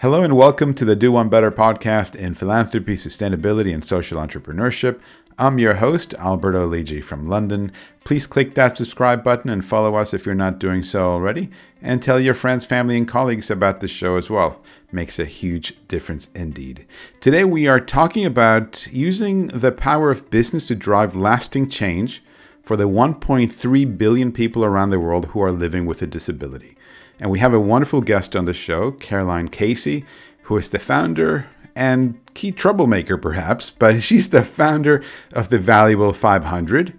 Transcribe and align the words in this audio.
Hello 0.00 0.22
and 0.22 0.34
welcome 0.34 0.72
to 0.72 0.86
the 0.86 0.96
Do 0.96 1.12
One 1.12 1.28
Better 1.28 1.50
podcast 1.50 2.16
in 2.16 2.32
philanthropy, 2.32 2.96
sustainability, 2.96 3.74
and 3.74 3.84
social 3.84 4.16
entrepreneurship. 4.16 4.98
I'm 5.38 5.58
your 5.58 5.74
host, 5.74 6.14
Alberto 6.14 6.66
Lidji 6.66 7.04
from 7.04 7.28
London. 7.28 7.70
Please 8.02 8.26
click 8.26 8.54
that 8.54 8.78
subscribe 8.78 9.22
button 9.22 9.50
and 9.50 9.62
follow 9.62 9.96
us 9.96 10.14
if 10.14 10.24
you're 10.24 10.34
not 10.34 10.58
doing 10.58 10.82
so 10.82 11.10
already. 11.10 11.50
And 11.82 12.02
tell 12.02 12.18
your 12.18 12.32
friends, 12.32 12.64
family, 12.64 12.96
and 12.96 13.06
colleagues 13.06 13.50
about 13.50 13.80
the 13.80 13.88
show 13.88 14.16
as 14.16 14.30
well. 14.30 14.62
Makes 14.90 15.18
a 15.18 15.26
huge 15.26 15.76
difference 15.86 16.28
indeed. 16.34 16.86
Today 17.20 17.44
we 17.44 17.68
are 17.68 17.78
talking 17.78 18.24
about 18.24 18.86
using 18.90 19.48
the 19.48 19.70
power 19.70 20.10
of 20.10 20.30
business 20.30 20.68
to 20.68 20.74
drive 20.74 21.14
lasting 21.14 21.68
change 21.68 22.22
for 22.62 22.74
the 22.74 22.88
1.3 22.88 23.98
billion 23.98 24.32
people 24.32 24.64
around 24.64 24.88
the 24.88 25.00
world 25.00 25.26
who 25.26 25.42
are 25.42 25.52
living 25.52 25.84
with 25.84 26.00
a 26.00 26.06
disability. 26.06 26.74
And 27.20 27.30
we 27.30 27.38
have 27.38 27.52
a 27.52 27.60
wonderful 27.60 28.00
guest 28.00 28.34
on 28.34 28.46
the 28.46 28.54
show, 28.54 28.92
Caroline 28.92 29.48
Casey, 29.48 30.06
who 30.44 30.56
is 30.56 30.70
the 30.70 30.78
founder 30.78 31.46
and 31.76 32.18
key 32.34 32.50
troublemaker, 32.50 33.18
perhaps, 33.18 33.70
but 33.70 34.02
she's 34.02 34.30
the 34.30 34.42
founder 34.42 35.04
of 35.32 35.50
the 35.50 35.58
Valuable 35.58 36.14
500. 36.14 36.98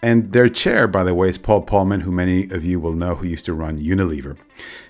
And 0.00 0.32
their 0.32 0.48
chair, 0.48 0.86
by 0.86 1.04
the 1.04 1.14
way, 1.14 1.28
is 1.28 1.38
Paul 1.38 1.66
Polman, 1.66 2.02
who 2.02 2.10
many 2.10 2.48
of 2.50 2.64
you 2.64 2.80
will 2.80 2.92
know, 2.92 3.16
who 3.16 3.26
used 3.26 3.44
to 3.46 3.52
run 3.52 3.80
Unilever. 3.80 4.38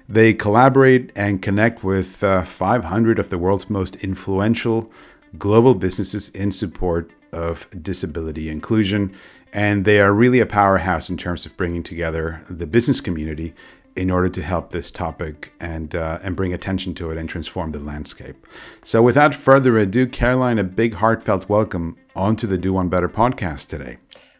They 0.08 0.32
collaborate 0.32 1.10
and 1.16 1.42
connect 1.42 1.82
with 1.82 2.22
uh, 2.22 2.44
500 2.44 3.18
of 3.18 3.30
the 3.30 3.38
world's 3.38 3.68
most 3.68 3.96
influential 3.96 4.90
global 5.36 5.74
businesses 5.74 6.28
in 6.30 6.52
support 6.52 7.10
of 7.32 7.68
disability 7.82 8.48
inclusion. 8.48 9.14
And 9.52 9.84
they 9.84 10.00
are 10.00 10.12
really 10.12 10.40
a 10.40 10.46
powerhouse 10.46 11.08
in 11.08 11.16
terms 11.16 11.46
of 11.46 11.56
bringing 11.56 11.82
together 11.82 12.42
the 12.48 12.66
business 12.66 13.00
community 13.00 13.54
in 13.98 14.12
order 14.12 14.28
to 14.28 14.40
help 14.40 14.70
this 14.70 14.92
topic 14.92 15.52
and 15.58 15.96
uh, 15.96 16.20
and 16.22 16.36
bring 16.36 16.54
attention 16.54 16.94
to 16.94 17.10
it 17.10 17.18
and 17.18 17.28
transform 17.28 17.72
the 17.72 17.80
landscape. 17.80 18.46
So, 18.84 19.02
without 19.02 19.34
further 19.34 19.76
ado, 19.76 20.06
Caroline, 20.06 20.58
a 20.58 20.64
big 20.64 20.94
heartfelt 20.94 21.48
welcome 21.48 21.96
onto 22.14 22.46
the 22.46 22.56
Do 22.56 22.72
One 22.72 22.88
Better 22.88 23.08
podcast 23.08 23.66
today. 23.66 23.98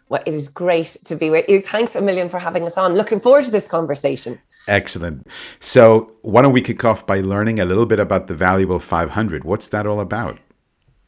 Well, 0.08 0.22
it 0.24 0.32
is 0.32 0.48
great 0.48 0.96
to 1.04 1.16
be 1.16 1.28
with 1.28 1.46
you. 1.48 1.60
Thanks 1.60 1.96
a 1.96 2.00
million 2.00 2.28
for 2.28 2.38
having 2.38 2.62
us 2.62 2.78
on. 2.78 2.94
Looking 2.94 3.20
forward 3.20 3.44
to 3.46 3.50
this 3.50 3.66
conversation. 3.66 4.40
Excellent. 4.68 5.26
So, 5.58 6.12
why 6.22 6.42
don't 6.42 6.52
we 6.52 6.62
kick 6.62 6.84
off 6.84 7.04
by 7.04 7.20
learning 7.20 7.58
a 7.58 7.64
little 7.64 7.86
bit 7.86 7.98
about 7.98 8.28
the 8.28 8.34
Valuable 8.34 8.78
500? 8.78 9.42
What's 9.42 9.68
that 9.68 9.86
all 9.86 9.98
about? 9.98 10.38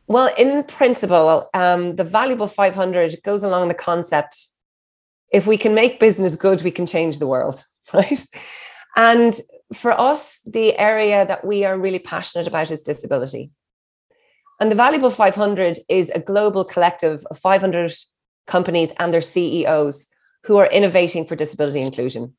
Well, 0.09 0.35
in 0.37 0.65
principle, 0.65 1.49
um, 1.55 1.95
the 1.95 2.03
Valuable 2.05 2.49
500 2.49 3.23
goes 3.23 3.45
along 3.45 3.69
the 3.69 3.75
concept 3.75 4.49
if 5.31 5.47
we 5.47 5.57
can 5.57 5.75
make 5.75 6.01
business 6.01 6.35
good, 6.35 6.63
we 6.63 6.73
can 6.73 6.87
change 6.87 7.19
the 7.19 7.27
world. 7.27 7.65
Right? 7.93 8.27
And 8.97 9.35
for 9.75 9.93
us, 9.93 10.41
the 10.45 10.77
area 10.79 11.27
that 11.27 11.45
we 11.45 11.65
are 11.65 11.79
really 11.79 11.99
passionate 11.99 12.47
about 12.47 12.71
is 12.71 12.83
disability. 12.83 13.53
And 14.61 14.71
the 14.71 14.77
Valuable 14.77 15.11
500 15.11 15.79
is 15.89 16.11
a 16.11 16.21
global 16.21 16.65
collective 16.65 17.25
of 17.31 17.39
500 17.39 17.93
companies 18.47 18.93
and 18.99 19.13
their 19.13 19.23
CEOs 19.23 20.09
who 20.45 20.59
are 20.59 20.67
innovating 20.67 21.25
for 21.25 21.37
disability 21.37 21.81
inclusion. 21.81 22.35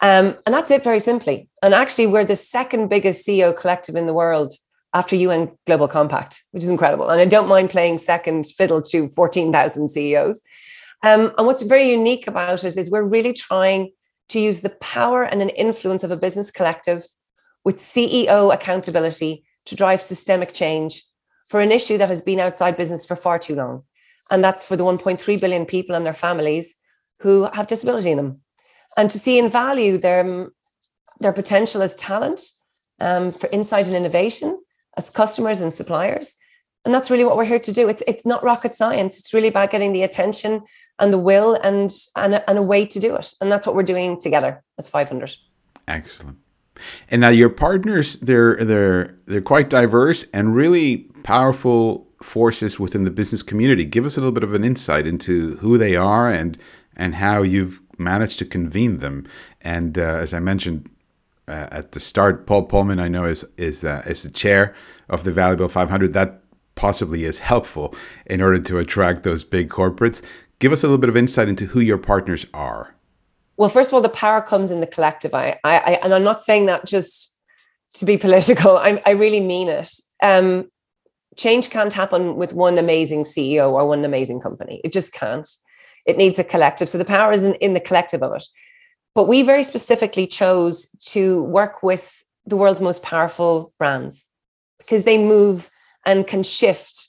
Um, 0.00 0.36
and 0.46 0.54
that's 0.54 0.70
it 0.70 0.84
very 0.84 1.00
simply. 1.00 1.48
And 1.62 1.74
actually, 1.74 2.06
we're 2.06 2.24
the 2.24 2.36
second 2.36 2.88
biggest 2.88 3.26
CEO 3.26 3.56
collective 3.56 3.96
in 3.96 4.06
the 4.06 4.14
world 4.14 4.52
after 4.94 5.16
UN 5.16 5.50
Global 5.66 5.88
Compact, 5.88 6.42
which 6.52 6.62
is 6.62 6.70
incredible. 6.70 7.08
And 7.08 7.20
I 7.20 7.24
don't 7.24 7.48
mind 7.48 7.70
playing 7.70 7.98
second 7.98 8.46
fiddle 8.46 8.82
to 8.82 9.08
14,000 9.08 9.88
CEOs. 9.88 10.40
Um, 11.02 11.32
and 11.36 11.46
what's 11.46 11.62
very 11.62 11.90
unique 11.90 12.26
about 12.26 12.64
it 12.64 12.76
is 12.76 12.90
we're 12.90 13.02
really 13.02 13.32
trying 13.32 13.92
to 14.28 14.40
use 14.40 14.60
the 14.60 14.70
power 14.70 15.22
and 15.22 15.40
an 15.42 15.48
influence 15.50 16.04
of 16.04 16.10
a 16.10 16.16
business 16.16 16.50
collective 16.50 17.04
with 17.64 17.78
CEO 17.78 18.52
accountability 18.52 19.44
to 19.66 19.76
drive 19.76 20.02
systemic 20.02 20.52
change 20.52 21.04
for 21.48 21.60
an 21.60 21.72
issue 21.72 21.98
that 21.98 22.08
has 22.08 22.20
been 22.20 22.40
outside 22.40 22.76
business 22.76 23.06
for 23.06 23.16
far 23.16 23.38
too 23.38 23.54
long. 23.54 23.82
And 24.30 24.44
that's 24.44 24.66
for 24.66 24.76
the 24.76 24.84
1.3 24.84 25.40
billion 25.40 25.64
people 25.64 25.96
and 25.96 26.04
their 26.04 26.14
families 26.14 26.76
who 27.20 27.48
have 27.52 27.66
disability 27.66 28.10
in 28.10 28.18
them. 28.18 28.40
And 28.96 29.10
to 29.10 29.18
see 29.18 29.38
and 29.38 29.50
value 29.50 29.98
their, 29.98 30.48
their 31.20 31.32
potential 31.32 31.82
as 31.82 31.94
talent, 31.94 32.42
um, 33.00 33.30
for 33.30 33.48
insight 33.50 33.86
and 33.86 33.94
innovation, 33.94 34.58
as 34.96 35.10
customers 35.10 35.60
and 35.60 35.72
suppliers. 35.72 36.36
And 36.84 36.94
that's 36.94 37.10
really 37.10 37.24
what 37.24 37.36
we're 37.36 37.44
here 37.44 37.58
to 37.60 37.72
do. 37.72 37.88
It's, 37.88 38.02
it's 38.06 38.26
not 38.26 38.44
rocket 38.44 38.74
science. 38.74 39.18
It's 39.18 39.34
really 39.34 39.48
about 39.48 39.70
getting 39.70 39.92
the 39.92 40.02
attention 40.02 40.62
and 40.98 41.12
the 41.12 41.18
will 41.18 41.54
and, 41.62 41.92
and, 42.16 42.34
a, 42.34 42.50
and 42.50 42.58
a 42.58 42.62
way 42.62 42.84
to 42.86 42.98
do 42.98 43.16
it. 43.16 43.34
And 43.40 43.50
that's 43.50 43.66
what 43.66 43.76
we're 43.76 43.82
doing 43.82 44.18
together 44.18 44.62
as 44.78 44.88
500. 44.88 45.36
Excellent. 45.86 46.38
And 47.10 47.20
now 47.20 47.30
your 47.30 47.48
partners, 47.48 48.16
they're 48.18 48.56
they're 48.56 49.16
they're 49.26 49.40
quite 49.40 49.68
diverse 49.68 50.24
and 50.32 50.54
really 50.54 51.08
powerful 51.24 52.06
forces 52.22 52.78
within 52.78 53.04
the 53.04 53.10
business 53.10 53.42
community. 53.42 53.84
Give 53.84 54.04
us 54.04 54.16
a 54.16 54.20
little 54.20 54.32
bit 54.32 54.44
of 54.44 54.54
an 54.54 54.64
insight 54.64 55.06
into 55.06 55.56
who 55.56 55.78
they 55.78 55.96
are 55.96 56.30
and 56.30 56.58
and 56.96 57.16
how 57.16 57.42
you've 57.42 57.80
managed 57.98 58.38
to 58.38 58.44
convene 58.44 58.98
them. 58.98 59.26
And 59.60 59.98
uh, 59.98 60.02
as 60.02 60.32
I 60.32 60.38
mentioned 60.38 60.88
uh, 61.46 61.68
at 61.70 61.92
the 61.92 62.00
start, 62.00 62.46
Paul 62.46 62.68
Polman, 62.68 63.00
I 63.00 63.08
know 63.08 63.24
is 63.24 63.44
is 63.56 63.84
uh, 63.84 64.02
is 64.06 64.22
the 64.22 64.30
chair 64.30 64.74
of 65.08 65.24
the 65.24 65.32
Valuable 65.32 65.68
500. 65.68 66.12
That 66.12 66.42
possibly 66.74 67.24
is 67.24 67.38
helpful 67.38 67.94
in 68.26 68.40
order 68.40 68.58
to 68.60 68.78
attract 68.78 69.24
those 69.24 69.42
big 69.42 69.68
corporates. 69.68 70.22
Give 70.58 70.72
us 70.72 70.82
a 70.82 70.86
little 70.86 70.98
bit 70.98 71.08
of 71.08 71.16
insight 71.16 71.48
into 71.48 71.66
who 71.66 71.80
your 71.80 71.98
partners 71.98 72.46
are. 72.52 72.94
Well, 73.56 73.68
first 73.68 73.90
of 73.90 73.94
all, 73.94 74.00
the 74.00 74.08
power 74.08 74.40
comes 74.40 74.70
in 74.70 74.80
the 74.80 74.86
collective. 74.86 75.34
I, 75.34 75.58
I, 75.64 75.78
I 75.78 75.98
and 76.02 76.12
I'm 76.12 76.24
not 76.24 76.42
saying 76.42 76.66
that 76.66 76.86
just 76.86 77.36
to 77.94 78.04
be 78.04 78.16
political. 78.26 78.76
I, 78.76 79.02
I 79.06 79.10
really 79.10 79.40
mean 79.40 79.68
it. 79.68 79.90
Um, 80.22 80.68
change 81.36 81.70
can't 81.70 81.92
happen 81.92 82.36
with 82.36 82.52
one 82.52 82.78
amazing 82.78 83.22
CEO 83.22 83.72
or 83.72 83.86
one 83.86 84.04
amazing 84.04 84.40
company. 84.40 84.80
It 84.84 84.92
just 84.92 85.12
can't. 85.12 85.48
It 86.06 86.16
needs 86.16 86.38
a 86.38 86.44
collective. 86.44 86.88
So 86.88 86.98
the 86.98 87.04
power 87.04 87.32
is 87.32 87.44
in, 87.44 87.54
in 87.54 87.74
the 87.74 87.80
collective 87.80 88.22
of 88.22 88.34
it. 88.34 88.44
But 89.14 89.28
we 89.28 89.42
very 89.42 89.62
specifically 89.62 90.26
chose 90.26 90.88
to 91.06 91.42
work 91.44 91.82
with 91.82 92.24
the 92.46 92.56
world's 92.56 92.80
most 92.80 93.02
powerful 93.02 93.72
brands 93.78 94.30
because 94.78 95.04
they 95.04 95.18
move 95.18 95.70
and 96.06 96.26
can 96.26 96.42
shift 96.42 97.08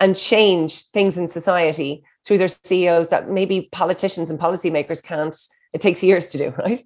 and 0.00 0.16
change 0.16 0.84
things 0.86 1.18
in 1.18 1.28
society 1.28 2.02
through 2.26 2.38
their 2.38 2.48
CEOs 2.48 3.10
that 3.10 3.28
maybe 3.28 3.68
politicians 3.72 4.30
and 4.30 4.38
policymakers 4.38 5.02
can't. 5.02 5.36
It 5.72 5.80
takes 5.80 6.02
years 6.02 6.28
to 6.28 6.38
do, 6.38 6.50
right? 6.58 6.82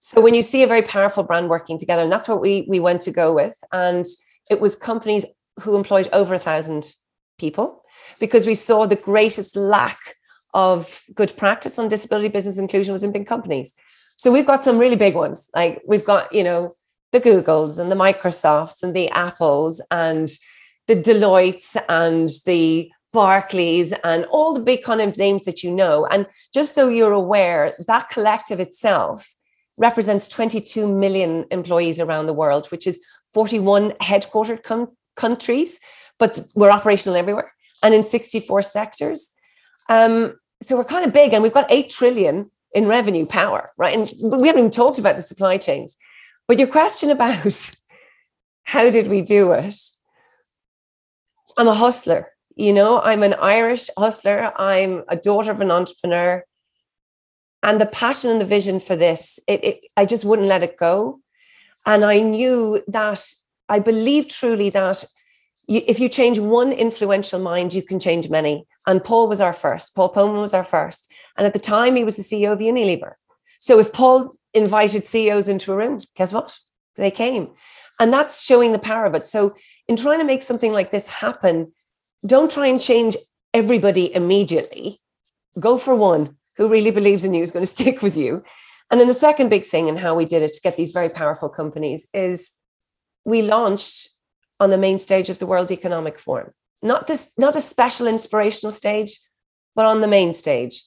So 0.00 0.20
when 0.20 0.34
you 0.34 0.42
see 0.42 0.62
a 0.62 0.66
very 0.66 0.82
powerful 0.82 1.22
brand 1.22 1.48
working 1.48 1.78
together, 1.78 2.02
and 2.02 2.12
that's 2.12 2.28
what 2.28 2.40
we 2.40 2.66
we 2.68 2.80
went 2.80 3.00
to 3.02 3.10
go 3.10 3.32
with, 3.32 3.56
and 3.72 4.04
it 4.50 4.60
was 4.60 4.76
companies 4.76 5.26
who 5.60 5.76
employed 5.76 6.08
over 6.12 6.34
a 6.34 6.38
thousand 6.38 6.92
people 7.38 7.82
because 8.20 8.46
we 8.46 8.54
saw 8.54 8.86
the 8.86 8.96
greatest 8.96 9.56
lack 9.56 9.98
of 10.54 11.02
good 11.14 11.32
practice 11.36 11.78
on 11.78 11.88
disability 11.88 12.28
business 12.28 12.58
inclusion 12.58 12.92
was 12.92 13.02
in 13.02 13.12
big 13.12 13.26
companies. 13.26 13.74
So 14.16 14.32
we've 14.32 14.46
got 14.46 14.62
some 14.62 14.78
really 14.78 14.96
big 14.96 15.14
ones, 15.14 15.50
like 15.54 15.82
we've 15.86 16.04
got 16.04 16.32
you 16.32 16.44
know 16.44 16.72
the 17.12 17.20
Googles 17.20 17.78
and 17.78 17.90
the 17.90 17.96
Microsofts 17.96 18.82
and 18.82 18.94
the 18.94 19.08
Apples 19.10 19.82
and 19.90 20.28
the 20.86 20.96
Deloittes 20.96 21.76
and 21.88 22.30
the 22.44 22.90
Barclays 23.16 23.94
and 24.04 24.26
all 24.26 24.52
the 24.52 24.60
big 24.60 24.82
kind 24.82 25.00
of 25.00 25.16
names 25.16 25.46
that 25.46 25.62
you 25.62 25.74
know. 25.74 26.06
And 26.10 26.26
just 26.52 26.74
so 26.74 26.88
you're 26.88 27.14
aware, 27.14 27.72
that 27.86 28.10
collective 28.10 28.60
itself 28.60 29.34
represents 29.78 30.28
22 30.28 30.86
million 30.86 31.46
employees 31.50 31.98
around 31.98 32.26
the 32.26 32.34
world, 32.34 32.66
which 32.66 32.86
is 32.86 33.02
41 33.32 33.92
headquartered 34.02 34.62
com- 34.64 34.94
countries, 35.16 35.80
but 36.18 36.38
we're 36.56 36.70
operational 36.70 37.16
everywhere 37.16 37.50
and 37.82 37.94
in 37.94 38.02
64 38.02 38.60
sectors. 38.60 39.32
Um, 39.88 40.34
so 40.62 40.76
we're 40.76 40.84
kind 40.84 41.06
of 41.06 41.14
big 41.14 41.32
and 41.32 41.42
we've 41.42 41.54
got 41.54 41.72
8 41.72 41.88
trillion 41.88 42.50
in 42.74 42.86
revenue 42.86 43.24
power, 43.24 43.70
right? 43.78 43.96
And 43.96 44.12
we 44.42 44.46
haven't 44.46 44.60
even 44.60 44.70
talked 44.70 44.98
about 44.98 45.16
the 45.16 45.22
supply 45.22 45.56
chains. 45.56 45.96
But 46.48 46.58
your 46.58 46.68
question 46.68 47.08
about 47.08 47.70
how 48.64 48.90
did 48.90 49.08
we 49.08 49.22
do 49.22 49.52
it? 49.52 49.74
I'm 51.56 51.68
a 51.68 51.74
hustler. 51.74 52.35
You 52.56 52.72
know, 52.72 53.02
I'm 53.02 53.22
an 53.22 53.34
Irish 53.34 53.90
hustler. 53.98 54.50
I'm 54.56 55.04
a 55.08 55.16
daughter 55.16 55.50
of 55.50 55.60
an 55.60 55.70
entrepreneur. 55.70 56.42
And 57.62 57.78
the 57.78 57.86
passion 57.86 58.30
and 58.30 58.40
the 58.40 58.46
vision 58.46 58.80
for 58.80 58.96
this, 58.96 59.38
it, 59.46 59.62
it, 59.62 59.80
I 59.96 60.06
just 60.06 60.24
wouldn't 60.24 60.48
let 60.48 60.62
it 60.62 60.78
go. 60.78 61.20
And 61.84 62.02
I 62.02 62.20
knew 62.20 62.82
that 62.88 63.22
I 63.68 63.78
believe 63.78 64.28
truly 64.28 64.70
that 64.70 65.04
you, 65.68 65.82
if 65.86 66.00
you 66.00 66.08
change 66.08 66.38
one 66.38 66.72
influential 66.72 67.40
mind, 67.40 67.74
you 67.74 67.82
can 67.82 68.00
change 68.00 68.30
many. 68.30 68.66
And 68.86 69.04
Paul 69.04 69.28
was 69.28 69.40
our 69.40 69.52
first. 69.52 69.94
Paul 69.94 70.14
Polman 70.14 70.40
was 70.40 70.54
our 70.54 70.64
first. 70.64 71.12
And 71.36 71.46
at 71.46 71.52
the 71.52 71.60
time, 71.60 71.96
he 71.96 72.04
was 72.04 72.16
the 72.16 72.22
CEO 72.22 72.52
of 72.52 72.60
Unilever. 72.60 73.14
So 73.58 73.78
if 73.78 73.92
Paul 73.92 74.34
invited 74.54 75.06
CEOs 75.06 75.48
into 75.48 75.72
a 75.72 75.76
room, 75.76 75.98
guess 76.14 76.32
what? 76.32 76.58
They 76.94 77.10
came. 77.10 77.50
And 78.00 78.12
that's 78.12 78.42
showing 78.42 78.72
the 78.72 78.78
power 78.78 79.04
of 79.04 79.14
it. 79.14 79.26
So 79.26 79.56
in 79.88 79.96
trying 79.96 80.20
to 80.20 80.24
make 80.24 80.42
something 80.42 80.72
like 80.72 80.90
this 80.90 81.06
happen, 81.06 81.72
don't 82.24 82.50
try 82.50 82.66
and 82.66 82.80
change 82.80 83.16
everybody 83.52 84.14
immediately. 84.14 85.00
Go 85.58 85.78
for 85.78 85.94
one 85.94 86.36
who 86.56 86.68
really 86.68 86.90
believes 86.90 87.24
in 87.24 87.34
you, 87.34 87.42
is 87.42 87.50
going 87.50 87.64
to 87.64 87.70
stick 87.70 88.02
with 88.02 88.16
you. 88.16 88.42
And 88.90 89.00
then 89.00 89.08
the 89.08 89.14
second 89.14 89.48
big 89.48 89.64
thing 89.64 89.88
and 89.88 89.98
how 89.98 90.14
we 90.14 90.24
did 90.24 90.42
it 90.42 90.54
to 90.54 90.60
get 90.60 90.76
these 90.76 90.92
very 90.92 91.08
powerful 91.08 91.48
companies 91.48 92.08
is 92.14 92.52
we 93.24 93.42
launched 93.42 94.08
on 94.60 94.70
the 94.70 94.78
main 94.78 94.98
stage 94.98 95.28
of 95.28 95.38
the 95.38 95.46
World 95.46 95.70
Economic 95.70 96.18
Forum. 96.18 96.52
Not 96.82 97.06
this, 97.06 97.32
not 97.36 97.56
a 97.56 97.60
special 97.60 98.06
inspirational 98.06 98.72
stage, 98.72 99.18
but 99.74 99.86
on 99.86 100.00
the 100.00 100.08
main 100.08 100.32
stage. 100.34 100.82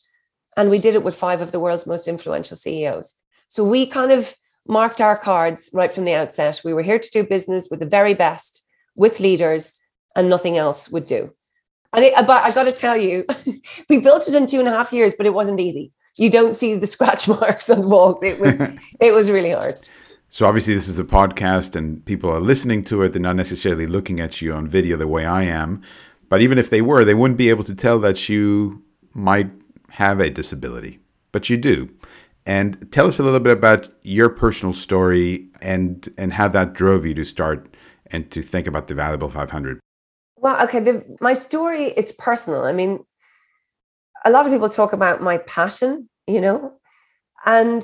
And 0.55 0.69
we 0.69 0.79
did 0.79 0.95
it 0.95 1.03
with 1.03 1.15
five 1.15 1.41
of 1.41 1.51
the 1.51 1.59
world's 1.59 1.85
most 1.85 2.07
influential 2.07 2.55
CEOs. 2.55 3.19
So 3.47 3.63
we 3.63 3.85
kind 3.85 4.11
of 4.11 4.33
marked 4.67 5.01
our 5.01 5.17
cards 5.17 5.69
right 5.73 5.91
from 5.91 6.05
the 6.05 6.13
outset. 6.13 6.61
We 6.63 6.73
were 6.73 6.83
here 6.83 6.99
to 6.99 7.11
do 7.11 7.23
business 7.23 7.69
with 7.69 7.79
the 7.79 7.85
very 7.85 8.13
best, 8.13 8.67
with 8.95 9.19
leaders, 9.19 9.79
and 10.15 10.29
nothing 10.29 10.57
else 10.57 10.89
would 10.89 11.06
do. 11.06 11.31
And 11.94 12.06
it, 12.06 12.13
uh, 12.17 12.23
but 12.23 12.44
I 12.44 12.51
got 12.51 12.63
to 12.63 12.71
tell 12.71 12.97
you, 12.97 13.25
we 13.89 14.00
built 14.00 14.27
it 14.27 14.35
in 14.35 14.47
two 14.47 14.59
and 14.59 14.67
a 14.67 14.71
half 14.71 14.94
years, 14.94 15.13
but 15.17 15.25
it 15.25 15.33
wasn't 15.33 15.59
easy. 15.59 15.91
You 16.17 16.29
don't 16.29 16.53
see 16.53 16.75
the 16.75 16.88
scratch 16.95 17.27
marks 17.27 17.69
on 17.69 17.81
the 17.81 17.89
walls. 17.89 18.23
It 18.23 18.39
was 18.39 18.61
it 19.01 19.13
was 19.13 19.31
really 19.31 19.51
hard. 19.51 19.77
So 20.31 20.45
obviously 20.45 20.75
this 20.75 20.88
is 20.88 21.00
a 21.00 21.03
podcast 21.03 21.75
and 21.75 22.06
people 22.06 22.29
are 22.29 22.39
listening 22.39 22.83
to 22.85 23.01
it. 23.01 23.13
They're 23.13 23.21
not 23.21 23.35
necessarily 23.35 23.88
looking 23.88 24.19
at 24.19 24.41
you 24.41 24.53
on 24.53 24.67
video 24.67 24.95
the 24.95 25.07
way 25.07 25.25
I 25.25 25.44
am. 25.44 25.81
But 26.29 26.41
even 26.44 26.59
if 26.59 26.69
they 26.69 26.83
were, 26.83 27.03
they 27.03 27.15
wouldn't 27.15 27.39
be 27.39 27.50
able 27.50 27.63
to 27.63 27.73
tell 27.73 27.97
that 28.01 28.29
you 28.29 28.83
might 29.15 29.50
have 29.89 30.19
a 30.19 30.29
disability. 30.29 31.00
But 31.31 31.50
you 31.50 31.57
do. 31.57 31.89
And 32.45 32.91
tell 32.91 33.07
us 33.07 33.17
a 33.17 33.23
little 33.23 33.39
bit 33.39 33.53
about 33.53 33.89
your 34.03 34.29
personal 34.29 34.73
story 34.73 35.47
and 35.61 36.07
and 36.17 36.33
how 36.33 36.47
that 36.50 36.73
drove 36.73 37.06
you 37.06 37.15
to 37.15 37.25
start 37.25 37.75
and 38.11 38.29
to 38.31 38.41
think 38.44 38.67
about 38.67 38.88
the 38.88 38.94
valuable 38.94 39.29
500. 39.29 39.79
Well, 40.41 40.63
okay, 40.63 40.80
the, 40.80 41.18
my 41.19 41.33
story 41.33 41.94
it's 41.97 42.13
personal. 42.13 42.63
I 42.63 42.71
mean, 42.71 43.00
a 44.25 44.31
lot 44.31 44.45
of 44.45 44.51
people 44.51 44.69
talk 44.69 44.94
about 44.94 45.21
my 45.21 45.38
passion, 45.39 46.09
you 46.27 46.39
know, 46.39 46.80
and 47.45 47.83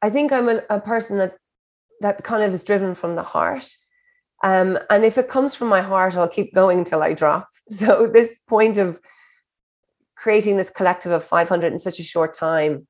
I 0.00 0.08
think 0.10 0.32
I'm 0.32 0.48
a, 0.48 0.62
a 0.70 0.80
person 0.80 1.18
that 1.18 1.36
that 2.00 2.24
kind 2.24 2.42
of 2.42 2.52
is 2.54 2.64
driven 2.64 2.94
from 2.94 3.16
the 3.16 3.22
heart. 3.22 3.68
Um, 4.42 4.78
and 4.90 5.04
if 5.04 5.16
it 5.16 5.28
comes 5.28 5.54
from 5.54 5.68
my 5.68 5.80
heart, 5.80 6.16
I'll 6.16 6.28
keep 6.28 6.54
going 6.54 6.78
until 6.78 7.02
I 7.02 7.14
drop. 7.14 7.48
So 7.70 8.06
this 8.12 8.40
point 8.46 8.76
of 8.76 9.00
creating 10.16 10.56
this 10.56 10.70
collective 10.70 11.12
of 11.12 11.24
500 11.24 11.72
in 11.72 11.78
such 11.78 11.98
a 11.98 12.02
short 12.02 12.34
time, 12.34 12.86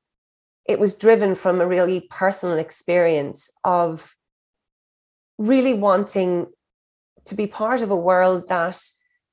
it 0.67 0.79
was 0.79 0.97
driven 0.97 1.35
from 1.35 1.61
a 1.61 1.67
really 1.67 2.07
personal 2.09 2.57
experience 2.57 3.51
of 3.63 4.15
really 5.37 5.73
wanting 5.73 6.47
to 7.25 7.35
be 7.35 7.47
part 7.47 7.81
of 7.81 7.91
a 7.91 7.95
world 7.95 8.47
that 8.49 8.81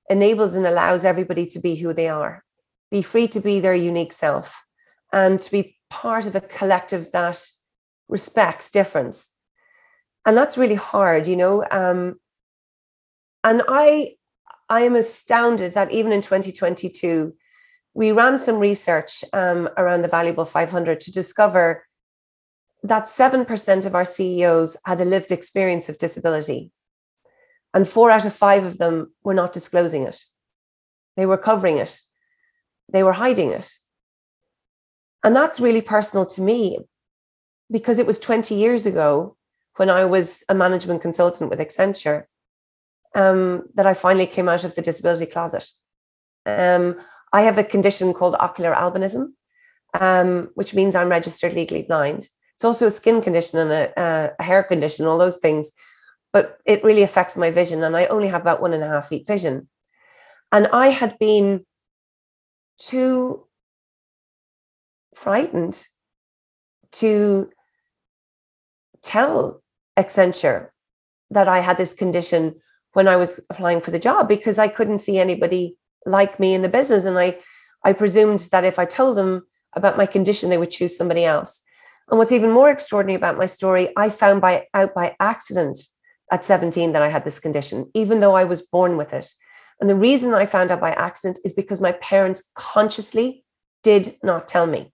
enables 0.09 0.55
and 0.55 0.67
allows 0.67 1.05
everybody 1.05 1.47
to 1.47 1.61
be 1.61 1.77
who 1.77 1.93
they 1.93 2.09
are, 2.09 2.45
be 2.91 3.03
free 3.03 3.29
to 3.29 3.41
be 3.41 3.61
their 3.61 3.75
unique 3.75 4.13
self, 4.13 4.65
and 5.13 5.41
to 5.41 5.51
be 5.51 5.77
part 5.91 6.27
of 6.27 6.35
a 6.35 6.41
collective 6.41 7.11
that 7.13 7.41
respects 8.09 8.71
difference. 8.71 9.35
And 10.25 10.37
that's 10.37 10.59
really 10.59 10.77
hard 10.77 11.27
you 11.27 11.37
know 11.37 11.65
um, 11.71 12.21
and 13.43 13.63
i 13.69 14.15
i 14.69 14.83
am 14.83 14.95
astounded 14.95 15.75
that 15.75 15.91
even 15.91 16.13
in 16.13 16.21
2022 16.21 17.35
we 17.95 18.13
ran 18.13 18.39
some 18.39 18.59
research 18.59 19.25
um, 19.33 19.69
around 19.77 20.03
the 20.03 20.09
valuable 20.09 20.45
500 20.45 21.01
to 21.01 21.13
discover 21.13 21.85
that 22.83 23.05
7% 23.05 23.87
of 23.87 23.95
our 23.95 24.05
ceos 24.05 24.77
had 24.87 25.01
a 25.01 25.05
lived 25.05 25.31
experience 25.31 25.89
of 25.89 25.99
disability 25.99 26.73
and 27.75 27.89
four 27.89 28.11
out 28.11 28.27
of 28.27 28.35
five 28.35 28.65
of 28.65 28.79
them 28.79 29.13
were 29.25 29.35
not 29.35 29.53
disclosing 29.53 30.03
it 30.03 30.25
they 31.17 31.27
were 31.27 31.39
covering 31.39 31.79
it 31.79 32.01
they 32.93 33.03
were 33.03 33.13
hiding 33.13 33.51
it 33.51 33.71
and 35.25 35.37
that's 35.37 35.61
really 35.61 35.83
personal 35.83 36.27
to 36.27 36.41
me 36.41 36.79
because 37.71 37.99
it 37.99 38.07
was 38.07 38.19
20 38.19 38.55
years 38.55 38.87
ago 38.87 39.37
when 39.77 39.89
I 39.89 40.05
was 40.05 40.45
a 40.49 40.55
management 40.55 41.01
consultant 41.01 41.49
with 41.49 41.59
Accenture 41.59 42.25
um, 43.15 43.65
that 43.75 43.87
I 43.87 43.95
finally 43.95 44.27
came 44.27 44.49
out 44.49 44.65
of 44.65 44.75
the 44.75 44.83
disability 44.83 45.27
closet. 45.27 45.69
Um, 46.45 47.01
I 47.33 47.43
have 47.43 47.59
a 47.59 47.65
condition 47.65 48.13
called 48.13 48.37
ocular 48.39 48.75
albinism, 48.75 49.33
um, 49.99 50.51
which 50.55 50.75
means 50.75 50.95
I'm 50.95 51.09
registered 51.09 51.55
legally 51.55 51.85
blind. 51.85 52.29
It's 52.55 52.65
also 52.65 52.87
a 52.87 52.91
skin 52.91 53.23
condition 53.23 53.59
and 53.59 53.71
a, 53.71 54.35
a, 54.39 54.43
hair 54.43 54.63
condition, 54.63 55.07
all 55.07 55.19
those 55.19 55.39
things, 55.39 55.73
but 56.33 56.59
it 56.65 56.83
really 56.83 57.03
affects 57.03 57.37
my 57.37 57.51
vision. 57.51 57.83
And 57.83 57.97
I 57.97 58.07
only 58.07 58.29
have 58.29 58.41
about 58.41 58.63
one 58.63 58.73
and 58.73 58.83
a 58.83 58.89
half 58.89 59.09
feet 59.09 59.27
vision. 59.27 59.69
And 60.51 60.67
I 60.73 60.89
had 60.89 61.19
been 61.19 61.65
too 62.79 63.47
frightened 65.15 65.87
to 66.93 67.51
tell 69.03 69.63
Accenture 69.99 70.69
that 71.31 71.49
I 71.49 71.61
had 71.61 71.79
this 71.79 71.95
condition 71.95 72.57
when 72.93 73.09
I 73.09 73.17
was 73.17 73.45
applying 73.51 73.81
for 73.81 73.91
the 73.91 73.99
job 73.99 74.29
because 74.29 74.59
I 74.59 74.69
couldn't 74.69 74.99
see 74.99 75.19
anybody 75.19 75.77
like 76.05 76.39
me 76.39 76.55
in 76.55 76.63
the 76.63 76.69
business. 76.69 77.05
And 77.05 77.19
I, 77.19 77.39
I 77.85 77.93
presumed 77.93 78.41
that 78.53 78.65
if 78.65 78.79
I 78.79 78.85
told 78.85 79.17
them 79.17 79.47
about 79.75 79.97
my 79.97 80.07
condition, 80.07 80.51
they 80.51 80.59
would 80.59 80.71
choose 80.71 80.97
somebody 80.97 81.25
else. 81.25 81.63
And 82.11 82.19
what's 82.19 82.33
even 82.33 82.51
more 82.51 82.71
extraordinary 82.71 83.17
about 83.17 83.39
my 83.39 83.47
story, 83.47 83.89
I 83.97 84.11
found 84.11 84.41
by 84.41 84.67
out 84.75 84.95
by 84.95 85.17
accident 85.21 85.79
at 86.33 86.45
17 86.45 86.93
that 86.93 87.03
I 87.03 87.11
had 87.11 87.25
this 87.25 87.39
condition, 87.39 87.91
even 87.95 88.21
though 88.21 88.35
I 88.35 88.45
was 88.45 88.63
born 88.63 88.97
with 88.97 89.13
it. 89.13 89.31
And 89.81 89.89
the 89.89 89.95
reason 89.95 90.33
I 90.33 90.47
found 90.47 90.71
out 90.71 90.81
by 90.81 90.93
accident 90.93 91.39
is 91.45 91.53
because 91.53 91.81
my 91.81 91.93
parents 91.93 92.51
consciously 92.55 93.45
did 93.83 94.17
not 94.23 94.49
tell 94.49 94.67
me. 94.67 94.93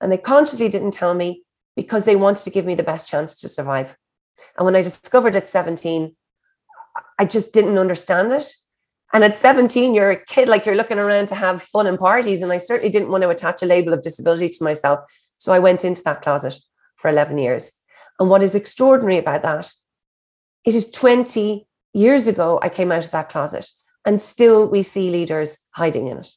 And 0.00 0.10
they 0.10 0.18
consciously 0.18 0.68
didn't 0.68 0.90
tell 0.90 1.14
me 1.14 1.44
because 1.76 2.04
they 2.04 2.16
wanted 2.16 2.42
to 2.44 2.50
give 2.50 2.66
me 2.66 2.74
the 2.74 2.82
best 2.82 3.08
chance 3.08 3.36
to 3.36 3.48
survive. 3.48 3.96
And 4.58 4.64
when 4.64 4.74
I 4.74 4.82
discovered 4.82 5.36
at 5.36 5.48
17, 5.48 6.16
I 7.18 7.24
just 7.24 7.52
didn't 7.52 7.78
understand 7.78 8.32
it. 8.32 8.52
And 9.12 9.22
at 9.22 9.38
17, 9.38 9.94
you're 9.94 10.10
a 10.10 10.24
kid, 10.24 10.48
like 10.48 10.66
you're 10.66 10.74
looking 10.74 10.98
around 10.98 11.28
to 11.28 11.36
have 11.36 11.62
fun 11.62 11.86
and 11.86 11.98
parties. 11.98 12.42
And 12.42 12.52
I 12.52 12.58
certainly 12.58 12.90
didn't 12.90 13.10
want 13.10 13.22
to 13.22 13.30
attach 13.30 13.62
a 13.62 13.66
label 13.66 13.92
of 13.92 14.02
disability 14.02 14.48
to 14.48 14.64
myself. 14.64 15.00
So 15.38 15.52
I 15.52 15.60
went 15.60 15.84
into 15.84 16.02
that 16.02 16.22
closet 16.22 16.58
for 16.96 17.08
11 17.08 17.38
years. 17.38 17.72
And 18.18 18.28
what 18.28 18.42
is 18.42 18.54
extraordinary 18.54 19.18
about 19.18 19.42
that, 19.42 19.70
it 20.66 20.74
is 20.74 20.90
20 20.90 21.66
years 21.94 22.26
ago 22.26 22.58
I 22.62 22.68
came 22.68 22.92
out 22.92 23.04
of 23.04 23.10
that 23.12 23.28
closet, 23.28 23.70
and 24.04 24.20
still 24.20 24.68
we 24.68 24.82
see 24.82 25.10
leaders 25.10 25.58
hiding 25.70 26.08
in 26.08 26.18
it. 26.18 26.28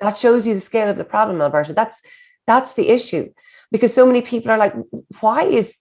That 0.00 0.16
shows 0.16 0.46
you 0.46 0.54
the 0.54 0.60
scale 0.60 0.88
of 0.88 0.96
the 0.96 1.04
problem, 1.04 1.42
Alberto. 1.42 1.74
That's 1.74 2.00
that's 2.46 2.72
the 2.74 2.88
issue. 2.88 3.28
Because 3.70 3.94
so 3.94 4.06
many 4.06 4.22
people 4.22 4.50
are 4.50 4.58
like, 4.58 4.74
why 5.20 5.42
is 5.42 5.78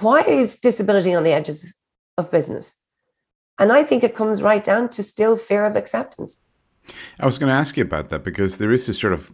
why 0.00 0.20
is 0.20 0.60
disability 0.60 1.14
on 1.14 1.24
the 1.24 1.32
edges 1.32 1.76
of 2.18 2.30
business? 2.30 2.76
And 3.58 3.72
I 3.72 3.82
think 3.82 4.02
it 4.02 4.14
comes 4.14 4.42
right 4.42 4.64
down 4.64 4.88
to 4.90 5.02
still 5.02 5.36
fear 5.36 5.64
of 5.64 5.76
acceptance. 5.76 6.44
I 7.18 7.26
was 7.26 7.38
going 7.38 7.50
to 7.50 7.54
ask 7.54 7.76
you 7.76 7.84
about 7.84 8.08
that 8.10 8.24
because 8.24 8.56
there 8.58 8.72
is 8.72 8.86
this 8.86 8.98
sort 8.98 9.12
of 9.12 9.30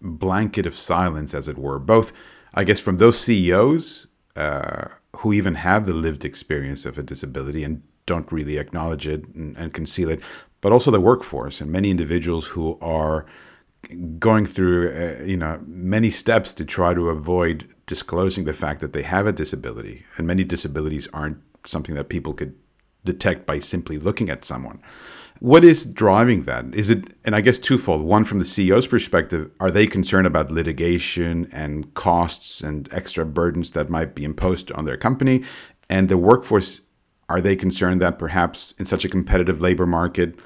blanket 0.00 0.66
of 0.66 0.76
silence, 0.76 1.34
as 1.34 1.48
it 1.48 1.58
were, 1.58 1.78
both, 1.78 2.12
I 2.54 2.64
guess, 2.64 2.78
from 2.78 2.98
those 2.98 3.18
CEOs 3.18 4.06
uh, 4.36 4.88
who 5.18 5.32
even 5.32 5.54
have 5.54 5.86
the 5.86 5.94
lived 5.94 6.24
experience 6.24 6.84
of 6.84 6.98
a 6.98 7.02
disability 7.02 7.64
and 7.64 7.82
don't 8.06 8.30
really 8.30 8.56
acknowledge 8.56 9.06
it 9.06 9.26
and, 9.34 9.56
and 9.56 9.74
conceal 9.74 10.08
it, 10.08 10.20
but 10.60 10.72
also 10.72 10.90
the 10.90 11.00
workforce 11.00 11.60
and 11.60 11.70
many 11.70 11.90
individuals 11.90 12.48
who 12.48 12.78
are 12.80 13.26
going 14.18 14.44
through 14.44 14.90
uh, 14.90 15.22
you 15.22 15.36
know 15.36 15.60
many 15.66 16.10
steps 16.10 16.52
to 16.52 16.64
try 16.64 16.92
to 16.92 17.08
avoid 17.08 17.72
disclosing 17.86 18.44
the 18.44 18.52
fact 18.52 18.80
that 18.80 18.92
they 18.92 19.02
have 19.02 19.26
a 19.26 19.32
disability. 19.32 20.04
And 20.16 20.26
many 20.26 20.44
disabilities 20.44 21.08
aren't 21.12 21.38
something 21.64 21.94
that 21.94 22.08
people 22.08 22.32
could 22.32 22.54
detect 23.04 23.46
by 23.46 23.60
simply 23.60 23.98
looking 23.98 24.28
at 24.28 24.44
someone 24.44 24.82
what 25.40 25.64
is 25.64 25.86
driving 25.86 26.44
that 26.44 26.64
is 26.74 26.90
it 26.90 27.14
and 27.24 27.36
i 27.36 27.40
guess 27.40 27.58
twofold 27.58 28.02
one 28.02 28.24
from 28.24 28.38
the 28.38 28.44
ceo's 28.44 28.86
perspective 28.86 29.50
are 29.60 29.70
they 29.70 29.86
concerned 29.86 30.26
about 30.26 30.50
litigation 30.50 31.48
and 31.52 31.92
costs 31.94 32.62
and 32.62 32.88
extra 32.92 33.24
burdens 33.24 33.72
that 33.72 33.90
might 33.90 34.14
be 34.14 34.24
imposed 34.24 34.72
on 34.72 34.84
their 34.84 34.96
company 34.96 35.42
and 35.88 36.08
the 36.08 36.18
workforce 36.18 36.80
are 37.28 37.40
they 37.40 37.56
concerned 37.56 38.00
that 38.00 38.18
perhaps 38.18 38.74
in 38.78 38.84
such 38.84 39.04
a 39.04 39.08
competitive 39.08 39.60
labor 39.60 39.86
market 39.86 40.38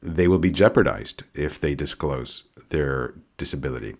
they 0.00 0.28
will 0.28 0.38
be 0.38 0.52
jeopardized 0.52 1.24
if 1.34 1.58
they 1.60 1.74
disclose 1.74 2.44
their 2.68 3.14
disability? 3.38 3.96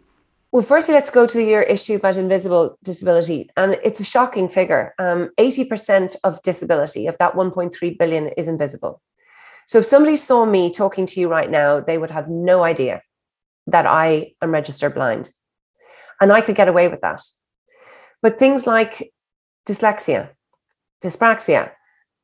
Well, 0.53 0.63
firstly, 0.63 0.95
let's 0.95 1.11
go 1.11 1.27
to 1.27 1.43
your 1.43 1.63
issue 1.63 1.97
about 1.97 2.17
invisible 2.17 2.79
disability. 2.85 3.51
And 3.57 3.77
it's 3.83 3.99
a 3.99 4.05
shocking 4.05 4.49
figure. 4.49 4.95
Um, 5.01 5.31
80% 5.37 6.17
of 6.23 6.41
disability, 6.43 7.09
of 7.09 7.19
that 7.19 7.35
1.3 7.35 7.99
billion, 7.99 8.29
is 8.37 8.47
invisible. 8.47 9.01
So 9.67 9.79
if 9.79 9.85
somebody 9.85 10.17
saw 10.17 10.45
me 10.45 10.71
talking 10.71 11.07
to 11.07 11.21
you 11.21 11.29
right 11.29 11.51
now, 11.51 11.81
they 11.81 11.99
would 11.99 12.11
have 12.11 12.29
no 12.29 12.63
idea 12.63 13.03
that 13.67 13.87
I 13.87 14.33
am 14.43 14.51
registered 14.51 14.95
blind. 14.95 15.31
And 16.21 16.33
I 16.33 16.41
could 16.41 16.57
get 16.57 16.69
away 16.69 16.89
with 16.89 17.01
that. 17.01 17.23
But 18.23 18.39
things 18.39 18.67
like 18.67 19.13
dyslexia, 19.67 20.31
dyspraxia, 21.03 21.73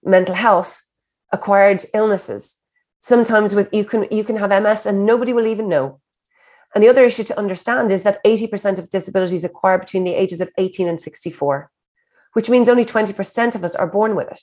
mental 0.02 0.34
health, 0.34 0.84
acquired 1.32 1.84
illnesses, 1.94 2.60
sometimes 3.00 3.54
with 3.54 3.72
you 3.72 3.84
can 3.84 4.06
you 4.10 4.22
can 4.22 4.36
have 4.36 4.62
ms 4.62 4.86
and 4.86 5.04
nobody 5.04 5.32
will 5.32 5.46
even 5.46 5.68
know 5.68 6.00
and 6.74 6.84
the 6.84 6.88
other 6.88 7.04
issue 7.04 7.24
to 7.24 7.38
understand 7.38 7.90
is 7.90 8.04
that 8.04 8.22
80% 8.24 8.78
of 8.78 8.90
disabilities 8.90 9.42
acquire 9.42 9.78
between 9.78 10.04
the 10.04 10.14
ages 10.14 10.40
of 10.40 10.52
18 10.58 10.86
and 10.86 11.00
64 11.00 11.70
which 12.34 12.48
means 12.48 12.68
only 12.68 12.84
20% 12.84 13.54
of 13.56 13.64
us 13.64 13.74
are 13.74 13.88
born 13.88 14.14
with 14.14 14.30
it 14.30 14.40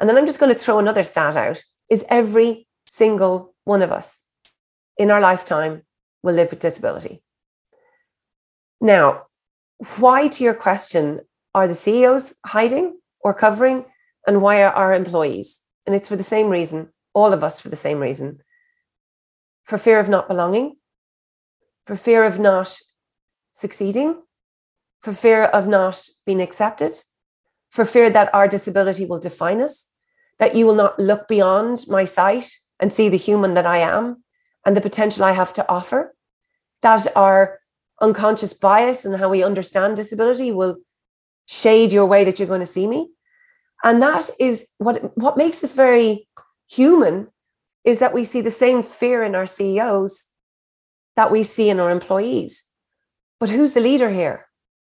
And 0.00 0.08
then 0.08 0.16
I'm 0.16 0.26
just 0.26 0.40
going 0.40 0.52
to 0.52 0.58
throw 0.58 0.78
another 0.78 1.02
stat 1.02 1.36
out 1.36 1.62
is 1.92 2.06
every 2.08 2.66
single 2.86 3.54
one 3.64 3.82
of 3.82 3.92
us 3.92 4.26
in 4.96 5.10
our 5.10 5.20
lifetime 5.20 5.82
will 6.22 6.34
live 6.34 6.48
with 6.48 6.60
disability. 6.60 7.22
Now, 8.80 9.26
why, 9.98 10.28
to 10.28 10.42
your 10.42 10.54
question, 10.54 11.20
are 11.54 11.68
the 11.68 11.74
CEOs 11.74 12.36
hiding 12.46 12.98
or 13.20 13.34
covering? 13.34 13.84
And 14.26 14.40
why 14.40 14.62
are 14.62 14.72
our 14.72 14.94
employees? 14.94 15.60
And 15.84 15.94
it's 15.94 16.08
for 16.08 16.16
the 16.16 16.22
same 16.34 16.48
reason, 16.48 16.88
all 17.12 17.34
of 17.34 17.44
us 17.44 17.60
for 17.60 17.68
the 17.68 17.84
same 17.86 18.00
reason 18.00 18.38
for 19.64 19.78
fear 19.78 20.00
of 20.00 20.08
not 20.08 20.28
belonging, 20.28 20.76
for 21.86 21.94
fear 21.94 22.24
of 22.24 22.38
not 22.38 22.76
succeeding, 23.52 24.20
for 25.02 25.12
fear 25.12 25.44
of 25.44 25.68
not 25.68 26.04
being 26.26 26.42
accepted, 26.42 26.92
for 27.70 27.84
fear 27.84 28.10
that 28.10 28.34
our 28.34 28.48
disability 28.48 29.04
will 29.04 29.20
define 29.20 29.60
us, 29.60 29.91
that 30.38 30.54
you 30.54 30.66
will 30.66 30.74
not 30.74 30.98
look 30.98 31.28
beyond 31.28 31.84
my 31.88 32.04
sight 32.04 32.50
and 32.80 32.92
see 32.92 33.08
the 33.08 33.16
human 33.16 33.54
that 33.54 33.66
I 33.66 33.78
am 33.78 34.24
and 34.66 34.76
the 34.76 34.80
potential 34.80 35.24
I 35.24 35.32
have 35.32 35.52
to 35.54 35.68
offer, 35.68 36.14
that 36.82 37.06
our 37.16 37.60
unconscious 38.00 38.52
bias 38.52 39.04
and 39.04 39.16
how 39.18 39.28
we 39.28 39.44
understand 39.44 39.96
disability 39.96 40.50
will 40.50 40.78
shade 41.46 41.92
your 41.92 42.06
way 42.06 42.24
that 42.24 42.38
you're 42.38 42.48
going 42.48 42.60
to 42.60 42.66
see 42.66 42.86
me. 42.86 43.10
And 43.84 44.02
that 44.02 44.30
is 44.38 44.70
what, 44.78 45.16
what 45.16 45.36
makes 45.36 45.62
us 45.64 45.72
very 45.72 46.28
human 46.68 47.28
is 47.84 47.98
that 47.98 48.14
we 48.14 48.24
see 48.24 48.40
the 48.40 48.50
same 48.50 48.82
fear 48.82 49.22
in 49.22 49.34
our 49.34 49.46
CEOs 49.46 50.32
that 51.16 51.30
we 51.30 51.42
see 51.42 51.68
in 51.68 51.80
our 51.80 51.90
employees. 51.90 52.64
But 53.40 53.50
who's 53.50 53.72
the 53.72 53.80
leader 53.80 54.10
here? 54.10 54.46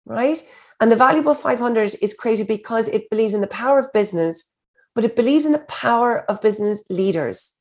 Right? 0.06 0.42
And 0.80 0.92
the 0.92 0.96
Valuable 0.96 1.36
500 1.36 1.96
is 2.02 2.14
created 2.14 2.48
because 2.48 2.88
it 2.88 3.10
believes 3.10 3.34
in 3.34 3.42
the 3.42 3.48
power 3.48 3.80
of 3.80 3.94
business, 3.94 4.54
but 4.96 5.06
it 5.06 5.16
believes 5.16 5.46
in 5.46 5.52
the 5.52 5.60
power 5.60 6.26
of 6.30 6.42
business 6.42 6.84
leaders. 6.90 7.54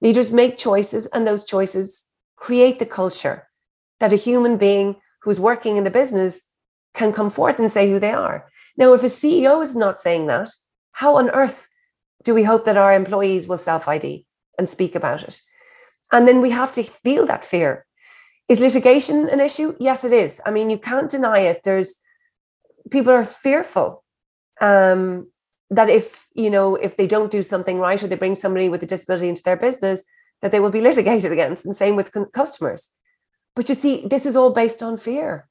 Leaders 0.00 0.32
make 0.32 0.58
choices, 0.58 1.06
and 1.06 1.26
those 1.26 1.44
choices 1.44 2.08
create 2.36 2.78
the 2.78 2.86
culture 2.86 3.48
that 4.00 4.12
a 4.12 4.16
human 4.16 4.56
being 4.56 4.96
who's 5.22 5.40
working 5.40 5.76
in 5.76 5.84
the 5.84 5.90
business 5.90 6.50
can 6.94 7.12
come 7.12 7.30
forth 7.30 7.58
and 7.58 7.70
say 7.70 7.90
who 7.90 7.98
they 7.98 8.12
are. 8.12 8.48
Now, 8.76 8.92
if 8.92 9.02
a 9.02 9.06
CEO 9.06 9.62
is 9.62 9.74
not 9.74 9.98
saying 9.98 10.26
that, 10.26 10.50
how 10.92 11.16
on 11.16 11.30
earth 11.30 11.68
do 12.24 12.34
we 12.34 12.44
hope 12.44 12.64
that 12.64 12.76
our 12.76 12.92
employees 12.92 13.46
will 13.46 13.58
self 13.58 13.88
ID 13.88 14.26
and 14.58 14.68
speak 14.68 14.94
about 14.94 15.22
it? 15.22 15.40
And 16.12 16.28
then 16.28 16.40
we 16.40 16.50
have 16.50 16.72
to 16.72 16.82
feel 16.82 17.26
that 17.26 17.44
fear. 17.44 17.86
Is 18.48 18.60
litigation 18.60 19.28
an 19.28 19.40
issue? 19.40 19.74
Yes, 19.80 20.04
it 20.04 20.12
is. 20.12 20.40
I 20.46 20.50
mean, 20.50 20.70
you 20.70 20.78
can't 20.78 21.10
deny 21.10 21.40
it. 21.40 21.62
There's 21.64 21.96
people 22.90 23.12
are 23.12 23.24
fearful 23.24 24.04
um, 24.60 25.28
that 25.70 25.88
if 25.88 26.28
you 26.34 26.50
know 26.50 26.76
if 26.76 26.96
they 26.96 27.06
don't 27.06 27.30
do 27.30 27.42
something 27.42 27.78
right 27.78 28.02
or 28.02 28.06
they 28.06 28.16
bring 28.16 28.34
somebody 28.34 28.68
with 28.68 28.82
a 28.82 28.86
disability 28.86 29.28
into 29.28 29.42
their 29.42 29.56
business, 29.56 30.04
that 30.42 30.52
they 30.52 30.60
will 30.60 30.70
be 30.70 30.80
litigated 30.88 31.32
against. 31.32 31.66
And 31.66 31.74
same 31.74 31.96
with 31.96 32.14
customers. 32.32 32.88
But 33.54 33.68
you 33.68 33.74
see, 33.74 34.06
this 34.06 34.26
is 34.26 34.36
all 34.36 34.50
based 34.50 34.82
on 34.82 34.98
fear 34.98 35.48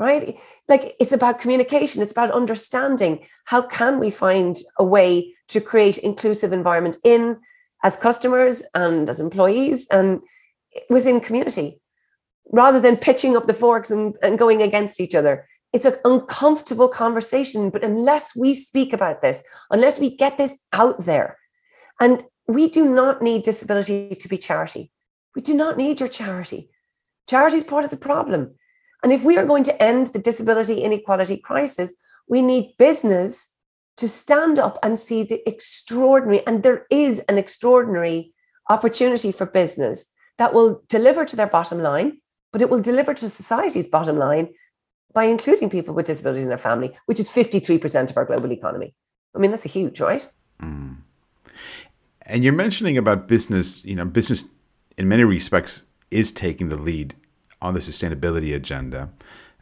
right 0.00 0.38
like 0.66 0.96
it's 0.98 1.12
about 1.12 1.38
communication 1.38 2.02
it's 2.02 2.10
about 2.10 2.30
understanding 2.30 3.24
how 3.44 3.60
can 3.60 4.00
we 4.00 4.10
find 4.10 4.56
a 4.78 4.84
way 4.84 5.32
to 5.46 5.60
create 5.60 5.98
inclusive 5.98 6.52
environments 6.52 6.98
in 7.04 7.36
as 7.84 7.96
customers 7.96 8.62
and 8.74 9.08
as 9.08 9.20
employees 9.20 9.86
and 9.90 10.20
within 10.88 11.20
community 11.20 11.80
rather 12.52 12.80
than 12.80 12.96
pitching 12.96 13.36
up 13.36 13.46
the 13.46 13.54
forks 13.54 13.90
and, 13.90 14.16
and 14.22 14.38
going 14.38 14.62
against 14.62 15.00
each 15.00 15.14
other 15.14 15.46
it's 15.72 15.86
an 15.86 15.94
uncomfortable 16.04 16.88
conversation 16.88 17.70
but 17.70 17.84
unless 17.84 18.34
we 18.36 18.54
speak 18.54 18.92
about 18.92 19.22
this 19.22 19.42
unless 19.70 19.98
we 20.00 20.16
get 20.16 20.38
this 20.38 20.58
out 20.72 21.04
there 21.04 21.38
and 22.00 22.24
we 22.50 22.68
do 22.68 22.92
not 22.92 23.22
need 23.22 23.42
disability 23.42 24.14
to 24.14 24.28
be 24.28 24.36
charity. 24.36 24.90
We 25.36 25.42
do 25.42 25.54
not 25.54 25.76
need 25.76 26.00
your 26.00 26.08
charity. 26.08 26.70
Charity 27.28 27.58
is 27.58 27.64
part 27.64 27.84
of 27.84 27.90
the 27.90 27.96
problem. 27.96 28.54
And 29.02 29.12
if 29.12 29.24
we 29.24 29.38
are 29.38 29.46
going 29.46 29.64
to 29.64 29.82
end 29.82 30.08
the 30.08 30.18
disability 30.18 30.82
inequality 30.82 31.36
crisis, 31.38 31.96
we 32.28 32.42
need 32.42 32.74
business 32.78 33.54
to 33.98 34.08
stand 34.08 34.58
up 34.58 34.78
and 34.82 34.98
see 34.98 35.22
the 35.22 35.46
extraordinary, 35.48 36.44
and 36.46 36.62
there 36.62 36.86
is 36.90 37.20
an 37.20 37.38
extraordinary 37.38 38.32
opportunity 38.68 39.30
for 39.30 39.46
business 39.46 40.12
that 40.38 40.54
will 40.54 40.82
deliver 40.88 41.24
to 41.24 41.36
their 41.36 41.46
bottom 41.46 41.80
line, 41.80 42.18
but 42.52 42.62
it 42.62 42.70
will 42.70 42.80
deliver 42.80 43.14
to 43.14 43.28
society's 43.28 43.88
bottom 43.88 44.18
line 44.18 44.48
by 45.12 45.24
including 45.24 45.70
people 45.70 45.94
with 45.94 46.06
disabilities 46.06 46.44
in 46.44 46.48
their 46.48 46.58
family, 46.58 46.96
which 47.06 47.20
is 47.20 47.30
53% 47.30 48.10
of 48.10 48.16
our 48.16 48.24
global 48.24 48.52
economy. 48.52 48.94
I 49.34 49.38
mean, 49.38 49.50
that's 49.50 49.64
a 49.64 49.68
huge, 49.68 50.00
right? 50.00 50.26
Mm. 50.62 50.98
And 52.26 52.44
you're 52.44 52.52
mentioning 52.52 52.96
about 52.96 53.26
business, 53.26 53.84
you 53.84 53.96
know, 53.96 54.04
business 54.04 54.44
in 54.96 55.08
many 55.08 55.24
respects 55.24 55.84
is 56.10 56.32
taking 56.32 56.68
the 56.68 56.76
lead 56.76 57.14
on 57.60 57.74
the 57.74 57.80
sustainability 57.80 58.54
agenda. 58.54 59.10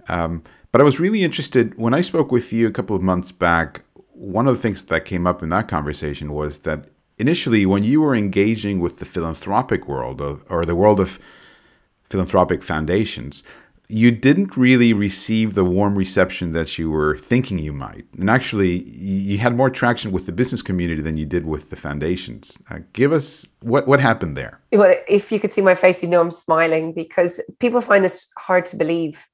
Um, 0.08 0.42
but 0.72 0.80
I 0.80 0.84
was 0.84 1.00
really 1.00 1.22
interested 1.22 1.76
when 1.78 1.94
I 1.94 2.00
spoke 2.00 2.30
with 2.30 2.52
you 2.52 2.66
a 2.66 2.70
couple 2.70 2.94
of 2.94 3.02
months 3.02 3.32
back. 3.32 3.84
One 4.12 4.46
of 4.46 4.56
the 4.56 4.62
things 4.62 4.82
that 4.84 5.04
came 5.04 5.26
up 5.26 5.42
in 5.42 5.48
that 5.50 5.68
conversation 5.68 6.32
was 6.32 6.60
that 6.60 6.86
initially, 7.18 7.66
when 7.66 7.82
you 7.82 8.00
were 8.00 8.14
engaging 8.14 8.80
with 8.80 8.98
the 8.98 9.04
philanthropic 9.04 9.88
world 9.88 10.20
or, 10.20 10.40
or 10.48 10.64
the 10.64 10.74
world 10.74 11.00
of 11.00 11.18
philanthropic 12.10 12.62
foundations, 12.62 13.42
you 13.90 14.10
didn't 14.10 14.54
really 14.54 14.92
receive 14.92 15.54
the 15.54 15.64
warm 15.64 15.96
reception 15.96 16.52
that 16.52 16.76
you 16.76 16.90
were 16.90 17.16
thinking 17.16 17.58
you 17.58 17.72
might. 17.72 18.04
And 18.18 18.28
actually, 18.28 18.82
you 18.90 19.38
had 19.38 19.56
more 19.56 19.70
traction 19.70 20.12
with 20.12 20.26
the 20.26 20.32
business 20.32 20.60
community 20.60 21.00
than 21.00 21.16
you 21.16 21.24
did 21.24 21.46
with 21.46 21.70
the 21.70 21.76
foundations. 21.76 22.58
Uh, 22.70 22.80
give 22.92 23.12
us 23.12 23.46
what, 23.62 23.88
what 23.88 24.00
happened 24.00 24.36
there? 24.36 24.60
Well, 24.72 24.94
if 25.08 25.32
you 25.32 25.40
could 25.40 25.52
see 25.52 25.62
my 25.62 25.74
face, 25.74 26.02
you 26.02 26.08
know 26.08 26.20
I'm 26.20 26.30
smiling 26.30 26.92
because 26.92 27.40
people 27.60 27.80
find 27.80 28.04
this 28.04 28.30
hard 28.36 28.66
to 28.66 28.76
believe. 28.76 29.26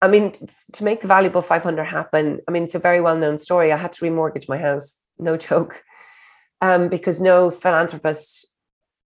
I 0.00 0.06
mean, 0.06 0.32
to 0.74 0.84
make 0.84 1.00
the 1.00 1.08
valuable 1.08 1.42
500 1.42 1.82
happen, 1.82 2.40
I 2.46 2.52
mean, 2.52 2.62
it's 2.64 2.76
a 2.76 2.80
very 2.80 3.00
well 3.00 3.16
known 3.16 3.36
story. 3.36 3.72
I 3.72 3.76
had 3.76 3.92
to 3.94 4.04
remortgage 4.04 4.48
my 4.48 4.58
house, 4.58 5.02
no 5.18 5.36
joke, 5.48 5.82
um, 6.60 6.88
because 6.88 7.20
no 7.20 7.50
philanthropist 7.50 8.56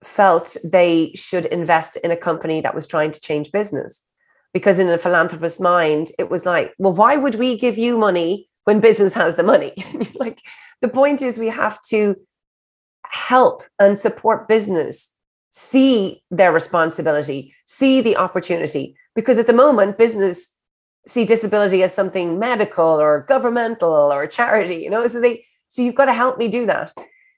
felt 0.02 0.56
they 0.64 1.12
should 1.14 1.44
invest 1.46 1.96
in 1.96 2.10
a 2.10 2.16
company 2.16 2.62
that 2.62 2.74
was 2.74 2.86
trying 2.86 3.12
to 3.12 3.20
change 3.20 3.52
business 3.52 4.06
because 4.52 4.78
in 4.78 4.88
a 4.88 4.98
philanthropist's 4.98 5.60
mind 5.60 6.10
it 6.18 6.30
was 6.30 6.44
like 6.46 6.74
well 6.78 6.92
why 6.92 7.16
would 7.16 7.36
we 7.36 7.58
give 7.58 7.78
you 7.78 7.98
money 7.98 8.48
when 8.64 8.80
business 8.80 9.12
has 9.12 9.36
the 9.36 9.42
money? 9.42 9.72
Like 10.14 10.40
the 10.80 10.88
point 10.88 11.20
is 11.22 11.38
we 11.38 11.48
have 11.48 11.80
to 11.88 12.16
help 13.04 13.62
and 13.78 13.98
support 13.98 14.48
business 14.48 15.16
see 15.50 16.22
their 16.30 16.52
responsibility 16.52 17.54
see 17.66 18.00
the 18.00 18.16
opportunity 18.16 18.96
because 19.14 19.38
at 19.38 19.46
the 19.46 19.52
moment 19.52 19.98
business 19.98 20.56
see 21.06 21.24
disability 21.24 21.82
as 21.82 21.92
something 21.92 22.38
medical 22.38 23.00
or 23.00 23.24
governmental 23.28 24.12
or 24.12 24.26
charity 24.26 24.76
you 24.76 24.90
know? 24.90 25.06
So 25.08 25.20
they 25.20 25.44
so 25.68 25.82
you've 25.82 25.94
got 25.94 26.04
to 26.04 26.12
help 26.12 26.36
me 26.38 26.48
do 26.48 26.66
that. 26.66 26.92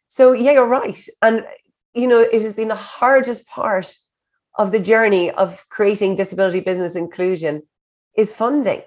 So 0.09 0.33
yeah 0.33 0.53
you're 0.53 0.67
right. 0.67 1.01
And 1.23 1.45
you 1.95 2.07
know 2.07 2.21
it 2.21 2.43
has 2.43 2.55
been 2.55 2.69
the 2.69 2.75
hardest 2.75 3.47
part 3.49 3.97
of 4.57 4.73
the 4.73 4.79
journey 4.79 5.31
of 5.31 5.65
creating 5.69 6.17
disability 6.17 6.61
business 6.61 6.97
inclusion 6.97 7.63
is 8.17 8.35
funding. 8.35 8.83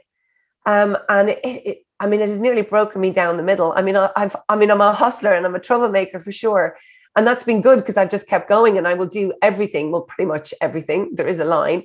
Um, 0.66 0.98
and 1.10 1.30
it, 1.30 1.40
it, 1.44 1.78
I 2.00 2.08
mean, 2.08 2.22
it 2.22 2.30
has 2.30 2.40
nearly 2.40 2.62
broken 2.62 3.02
me 3.02 3.12
down 3.12 3.38
the 3.38 3.44
middle. 3.44 3.74
I 3.76 3.82
mean, 3.82 3.96
I've, 3.96 4.36
I 4.48 4.56
mean, 4.56 4.72
I'm 4.72 4.82
a 4.82 4.94
hustler 4.94 5.34
and 5.34 5.46
I'm 5.46 5.56
a 5.56 5.60
troublemaker 5.60 6.20
for 6.20 6.32
sure. 6.32 6.78
And 7.16 7.26
that's 7.26 7.44
been 7.44 7.62
good 7.62 7.80
because 7.80 7.98
I've 7.98 8.12
just 8.12 8.28
kept 8.28 8.48
going 8.48 8.78
and 8.78 8.88
I 8.88 8.94
will 8.94 9.08
do 9.08 9.34
everything, 9.42 9.92
well, 9.92 10.02
pretty 10.02 10.28
much 10.28 10.54
everything. 10.62 11.16
There 11.16 11.28
is 11.28 11.40
a 11.40 11.46
line. 11.46 11.84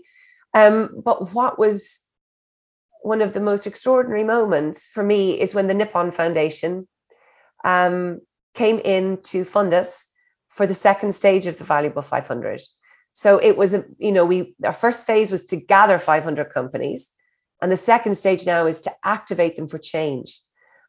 Um, 0.54 0.90
but 1.02 1.32
what 1.32 1.58
was 1.58 2.02
one 3.02 3.22
of 3.22 3.32
the 3.32 3.40
most 3.40 3.66
extraordinary 3.66 4.24
moments 4.24 4.86
for 4.86 5.02
me 5.02 5.40
is 5.40 5.54
when 5.54 5.66
the 5.68 5.74
Nippon 5.74 6.12
Foundation 6.12 6.86
um, 7.64 8.20
came 8.54 8.78
in 8.84 9.18
to 9.22 9.44
fund 9.44 9.72
us 9.72 10.08
for 10.48 10.66
the 10.66 10.74
second 10.74 11.12
stage 11.14 11.46
of 11.46 11.56
the 11.56 11.64
Valuable 11.64 12.02
500. 12.02 12.60
So 13.12 13.38
it 13.38 13.56
was, 13.56 13.74
a, 13.74 13.84
you 13.98 14.10
know, 14.10 14.24
we 14.24 14.54
our 14.64 14.72
first 14.72 15.06
phase 15.06 15.30
was 15.30 15.44
to 15.46 15.56
gather 15.56 15.98
500 15.98 16.50
companies, 16.50 17.12
and 17.60 17.70
the 17.70 17.76
second 17.76 18.16
stage 18.16 18.46
now 18.46 18.66
is 18.66 18.80
to 18.82 18.92
activate 19.04 19.56
them 19.56 19.68
for 19.68 19.78
change. 19.78 20.40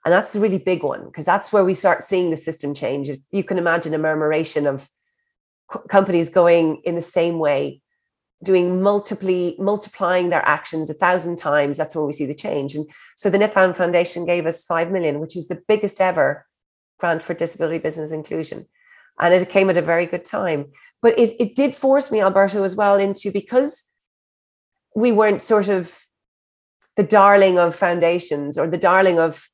And 0.06 0.12
that's 0.12 0.34
the 0.34 0.40
really 0.40 0.58
big 0.58 0.84
one 0.84 1.06
because 1.06 1.26
that's 1.26 1.54
where 1.54 1.64
we 1.64 1.74
start 1.74 2.04
seeing 2.04 2.30
the 2.30 2.38
system 2.38 2.74
change. 2.74 3.10
You 3.32 3.44
can 3.44 3.58
imagine 3.58 3.94
a 3.94 3.98
murmuration 3.98 4.68
of 4.68 4.90
companies 5.90 6.30
going 6.30 6.82
in 6.84 6.96
the 6.96 7.02
same 7.02 7.40
way, 7.40 7.82
doing 8.44 8.82
multiply, 8.82 9.52
multiplying 9.58 10.30
their 10.30 10.46
actions 10.46 10.90
a 10.90 10.94
thousand 10.94 11.38
times. 11.38 11.78
That's 11.78 11.96
where 11.96 12.06
we 12.06 12.12
see 12.12 12.26
the 12.26 12.36
change. 12.36 12.76
And 12.76 12.86
so 13.16 13.30
the 13.30 13.38
Nippon 13.38 13.74
Foundation 13.74 14.26
gave 14.26 14.46
us 14.46 14.66
five 14.66 14.92
million, 14.92 15.20
which 15.20 15.38
is 15.38 15.48
the 15.48 15.62
biggest 15.68 16.02
ever 16.02 16.46
grant 17.00 17.24
for 17.24 17.34
disability 17.34 17.80
business 17.80 18.12
inclusion 18.12 18.66
and 19.20 19.34
it 19.34 19.50
came 19.50 19.70
at 19.70 19.78
a 19.78 19.82
very 19.82 20.06
good 20.06 20.26
time. 20.26 20.66
But 21.02 21.18
it, 21.20 21.36
it 21.40 21.56
did 21.56 21.76
force 21.76 22.12
me, 22.12 22.22
Alberto, 22.22 22.64
as 22.64 22.76
well, 22.76 22.98
into 22.98 23.32
because 23.32 23.90
we 24.96 25.12
weren't 25.12 25.42
sort 25.42 25.68
of 25.68 26.00
the 26.96 27.04
darling 27.04 27.58
of 27.58 27.76
foundations 27.76 28.58
or 28.58 28.68
the 28.68 28.78
darling 28.78 29.20
of 29.20 29.50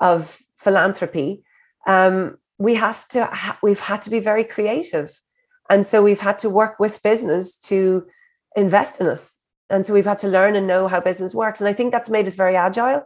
of 0.00 0.38
philanthropy. 0.56 1.42
Um, 1.86 2.38
we 2.58 2.74
have 2.74 3.08
to 3.08 3.24
ha- 3.26 3.58
we've 3.62 3.80
had 3.80 4.02
to 4.02 4.10
be 4.10 4.20
very 4.20 4.44
creative 4.44 5.20
and 5.68 5.86
so 5.86 6.02
we've 6.02 6.20
had 6.20 6.38
to 6.38 6.50
work 6.50 6.78
with 6.78 7.02
business 7.02 7.58
to 7.58 8.06
invest 8.54 9.00
in 9.00 9.06
us 9.06 9.38
and 9.70 9.84
so 9.84 9.92
we've 9.92 10.04
had 10.04 10.18
to 10.18 10.28
learn 10.28 10.54
and 10.54 10.66
know 10.66 10.86
how 10.86 11.00
business 11.00 11.34
works 11.34 11.60
and 11.60 11.68
i 11.68 11.72
think 11.72 11.90
that's 11.90 12.10
made 12.10 12.28
us 12.28 12.36
very 12.36 12.54
agile 12.54 13.02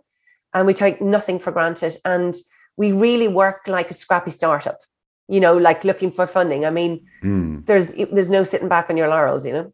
and 0.52 0.66
we 0.66 0.74
take 0.74 1.00
nothing 1.00 1.38
for 1.38 1.52
granted 1.52 1.94
and 2.04 2.34
we 2.76 2.92
really 2.92 3.28
work 3.28 3.60
like 3.66 3.90
a 3.90 3.94
scrappy 3.94 4.30
startup 4.30 4.78
you 5.28 5.40
know 5.40 5.56
like 5.56 5.84
looking 5.84 6.10
for 6.10 6.26
funding. 6.26 6.64
I 6.64 6.70
mean 6.70 7.06
mm. 7.22 7.64
there's 7.66 7.92
there's 8.12 8.30
no 8.30 8.44
sitting 8.44 8.68
back 8.68 8.90
on 8.90 8.96
your 8.96 9.08
laurels 9.08 9.46
you 9.46 9.52
know? 9.52 9.72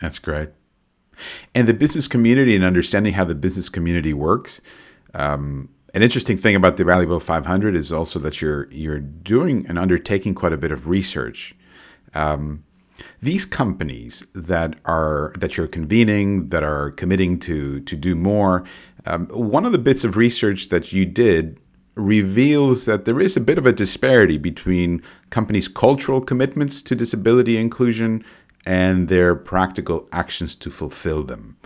That's 0.00 0.18
great. 0.18 0.50
And 1.54 1.68
the 1.68 1.74
business 1.74 2.08
community 2.08 2.56
and 2.56 2.64
understanding 2.64 3.12
how 3.12 3.24
the 3.24 3.34
business 3.34 3.68
community 3.68 4.14
works 4.14 4.60
um, 5.14 5.68
an 5.94 6.02
interesting 6.02 6.38
thing 6.38 6.54
about 6.54 6.76
the 6.76 6.84
valuable 6.84 7.20
500 7.20 7.74
is 7.74 7.92
also 7.92 8.18
that 8.20 8.40
you're 8.40 8.68
you're 8.70 9.00
doing 9.00 9.66
and 9.68 9.78
undertaking 9.78 10.34
quite 10.34 10.52
a 10.52 10.56
bit 10.56 10.70
of 10.70 10.86
research. 10.86 11.54
Um, 12.14 12.64
these 13.20 13.44
companies 13.44 14.24
that 14.34 14.76
are 14.84 15.32
that 15.38 15.56
you're 15.56 15.66
convening 15.66 16.48
that 16.48 16.62
are 16.62 16.90
committing 16.92 17.38
to 17.40 17.80
to 17.80 17.96
do 17.96 18.14
more 18.14 18.64
um, 19.06 19.26
one 19.28 19.64
of 19.64 19.72
the 19.72 19.78
bits 19.78 20.04
of 20.04 20.16
research 20.16 20.68
that 20.68 20.92
you 20.92 21.06
did 21.06 21.58
reveals 21.94 22.84
that 22.86 23.04
there 23.04 23.20
is 23.20 23.36
a 23.36 23.40
bit 23.40 23.58
of 23.58 23.66
a 23.66 23.72
disparity 23.72 24.38
between 24.38 25.02
companies' 25.30 25.68
cultural 25.68 26.20
commitments 26.20 26.82
to 26.82 26.94
disability 26.94 27.56
inclusion 27.56 28.24
and 28.66 29.08
their 29.08 29.34
practical 29.34 30.08
actions 30.12 30.54
to 30.56 30.70
fulfill 30.70 31.22
them. 31.22 31.56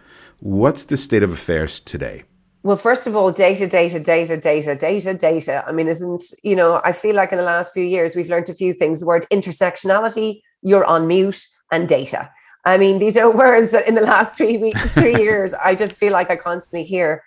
What's 0.40 0.84
the 0.84 0.96
state 0.96 1.22
of 1.22 1.32
affairs 1.32 1.80
today? 1.80 2.24
Well, 2.62 2.76
first 2.76 3.06
of 3.06 3.14
all, 3.14 3.30
data, 3.30 3.66
data, 3.66 4.00
data, 4.00 4.38
data, 4.38 4.74
data, 4.74 5.12
data. 5.12 5.64
I 5.66 5.72
mean, 5.72 5.86
isn't, 5.86 6.22
you 6.42 6.56
know, 6.56 6.80
I 6.82 6.92
feel 6.92 7.14
like 7.14 7.30
in 7.30 7.36
the 7.36 7.44
last 7.44 7.74
few 7.74 7.84
years, 7.84 8.16
we've 8.16 8.30
learned 8.30 8.48
a 8.48 8.54
few 8.54 8.72
things 8.72 9.00
the 9.00 9.06
word 9.06 9.26
intersectionality, 9.30 10.40
you're 10.62 10.84
on 10.86 11.06
mute, 11.06 11.46
and 11.70 11.86
data. 11.86 12.30
I 12.64 12.78
mean, 12.78 12.98
these 12.98 13.18
are 13.18 13.30
words 13.36 13.70
that 13.72 13.86
in 13.86 13.94
the 13.94 14.00
last 14.00 14.34
three 14.34 14.56
weeks, 14.56 14.80
three 14.92 15.16
years, 15.22 15.52
I 15.52 15.74
just 15.74 15.98
feel 15.98 16.12
like 16.12 16.30
I 16.30 16.36
constantly 16.36 16.84
hear. 16.84 17.22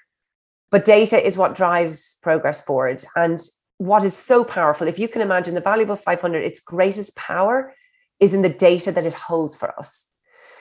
But 0.70 0.86
data 0.86 1.24
is 1.26 1.38
what 1.38 1.56
drives 1.56 2.18
progress 2.22 2.62
forward. 2.62 3.04
And 3.16 3.40
what 3.78 4.04
is 4.04 4.16
so 4.16 4.44
powerful, 4.44 4.88
if 4.88 5.00
you 5.00 5.08
can 5.08 5.22
imagine 5.22 5.56
the 5.56 5.62
valuable 5.62 5.96
500, 5.96 6.44
its 6.44 6.60
greatest 6.60 7.16
power 7.16 7.74
is 8.20 8.34
in 8.34 8.42
the 8.42 8.50
data 8.50 8.92
that 8.92 9.06
it 9.06 9.14
holds 9.14 9.56
for 9.56 9.78
us. 9.80 10.10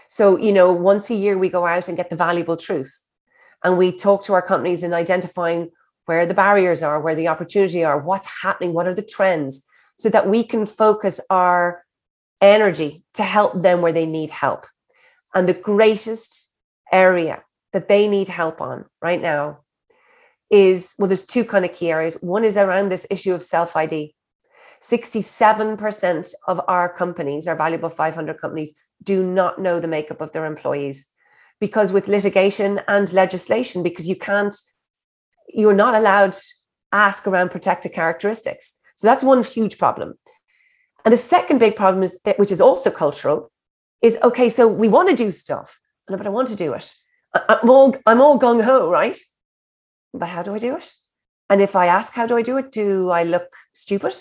So, 0.08 0.36
you 0.36 0.52
know, 0.52 0.72
once 0.72 1.10
a 1.10 1.14
year 1.14 1.36
we 1.36 1.48
go 1.48 1.66
out 1.66 1.88
and 1.88 1.96
get 1.96 2.10
the 2.10 2.16
valuable 2.16 2.56
truth 2.56 3.04
and 3.64 3.76
we 3.76 3.90
talk 3.90 4.22
to 4.24 4.34
our 4.34 4.42
companies 4.42 4.82
in 4.82 4.92
identifying 4.92 5.70
where 6.04 6.26
the 6.26 6.34
barriers 6.34 6.82
are, 6.82 7.00
where 7.00 7.16
the 7.16 7.28
opportunity 7.28 7.82
are, 7.82 8.00
what's 8.00 8.28
happening, 8.42 8.72
what 8.72 8.86
are 8.86 8.94
the 8.94 9.02
trends, 9.02 9.66
so 9.96 10.08
that 10.08 10.28
we 10.28 10.44
can 10.44 10.66
focus 10.66 11.20
our 11.30 11.82
energy 12.40 13.04
to 13.14 13.22
help 13.22 13.60
them 13.62 13.80
where 13.80 13.92
they 13.92 14.06
need 14.06 14.30
help. 14.30 14.66
And 15.34 15.48
the 15.48 15.54
greatest 15.54 16.54
area 16.92 17.42
that 17.72 17.88
they 17.88 18.06
need 18.06 18.28
help 18.28 18.60
on 18.60 18.84
right 19.02 19.20
now 19.20 19.60
is 20.50 20.94
well, 20.98 21.08
there's 21.08 21.26
two 21.26 21.44
kind 21.44 21.64
of 21.64 21.72
key 21.72 21.90
areas. 21.90 22.18
One 22.20 22.44
is 22.44 22.56
around 22.56 22.90
this 22.90 23.06
issue 23.10 23.34
of 23.34 23.42
self 23.42 23.76
ID. 23.76 24.14
67% 24.82 26.32
of 26.46 26.60
our 26.68 26.92
companies, 26.92 27.48
our 27.48 27.56
valuable 27.56 27.88
500 27.88 28.38
companies, 28.38 28.74
do 29.02 29.24
not 29.24 29.58
know 29.60 29.80
the 29.80 29.88
makeup 29.88 30.20
of 30.20 30.32
their 30.32 30.44
employees 30.44 31.08
because 31.60 31.92
with 31.92 32.08
litigation 32.08 32.80
and 32.86 33.12
legislation, 33.12 33.82
because 33.82 34.08
you 34.08 34.16
can't, 34.16 34.54
you're 35.48 35.74
not 35.74 35.94
allowed 35.94 36.36
ask 36.92 37.26
around 37.26 37.50
protected 37.50 37.92
characteristics. 37.92 38.78
So 38.96 39.06
that's 39.06 39.22
one 39.22 39.42
huge 39.42 39.78
problem. 39.78 40.14
And 41.04 41.12
the 41.12 41.18
second 41.18 41.58
big 41.58 41.76
problem 41.76 42.02
is, 42.02 42.18
eh, 42.24 42.34
which 42.36 42.52
is 42.52 42.60
also 42.60 42.90
cultural, 42.90 43.50
is 44.02 44.18
okay. 44.22 44.48
So 44.48 44.66
we 44.66 44.88
want 44.88 45.08
to 45.08 45.16
do 45.16 45.30
stuff, 45.30 45.80
but 46.08 46.26
I 46.26 46.30
want 46.30 46.48
to 46.48 46.56
do 46.56 46.72
it. 46.72 46.94
I'm 47.34 47.70
all 47.70 47.96
I'm 48.06 48.20
all 48.20 48.38
gung 48.38 48.62
ho, 48.62 48.90
right? 48.90 49.18
But 50.18 50.28
how 50.28 50.42
do 50.42 50.54
I 50.54 50.58
do 50.58 50.76
it? 50.76 50.92
And 51.48 51.60
if 51.60 51.76
I 51.76 51.86
ask 51.86 52.14
how 52.14 52.26
do 52.26 52.36
I 52.36 52.42
do 52.42 52.56
it, 52.56 52.72
do 52.72 53.10
I 53.10 53.22
look 53.22 53.48
stupid? 53.72 54.14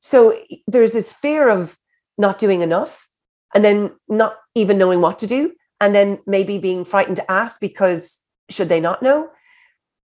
So 0.00 0.38
there's 0.66 0.92
this 0.92 1.12
fear 1.12 1.48
of 1.48 1.78
not 2.16 2.38
doing 2.38 2.62
enough 2.62 3.08
and 3.54 3.64
then 3.64 3.92
not 4.08 4.36
even 4.54 4.78
knowing 4.78 5.00
what 5.00 5.18
to 5.20 5.26
do. 5.26 5.52
And 5.80 5.94
then 5.94 6.20
maybe 6.26 6.58
being 6.58 6.84
frightened 6.84 7.16
to 7.16 7.30
ask 7.30 7.60
because 7.60 8.24
should 8.48 8.68
they 8.68 8.80
not 8.80 9.02
know? 9.02 9.30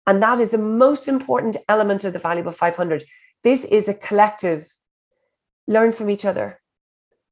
And 0.06 0.22
that 0.22 0.40
is 0.40 0.50
the 0.50 0.58
most 0.58 1.06
important 1.06 1.56
element 1.68 2.04
of 2.04 2.12
the 2.12 2.18
Valuable 2.18 2.52
500. 2.52 3.04
This 3.44 3.64
is 3.64 3.88
a 3.88 3.94
collective 3.94 4.74
learn 5.68 5.92
from 5.92 6.10
each 6.10 6.24
other, 6.24 6.60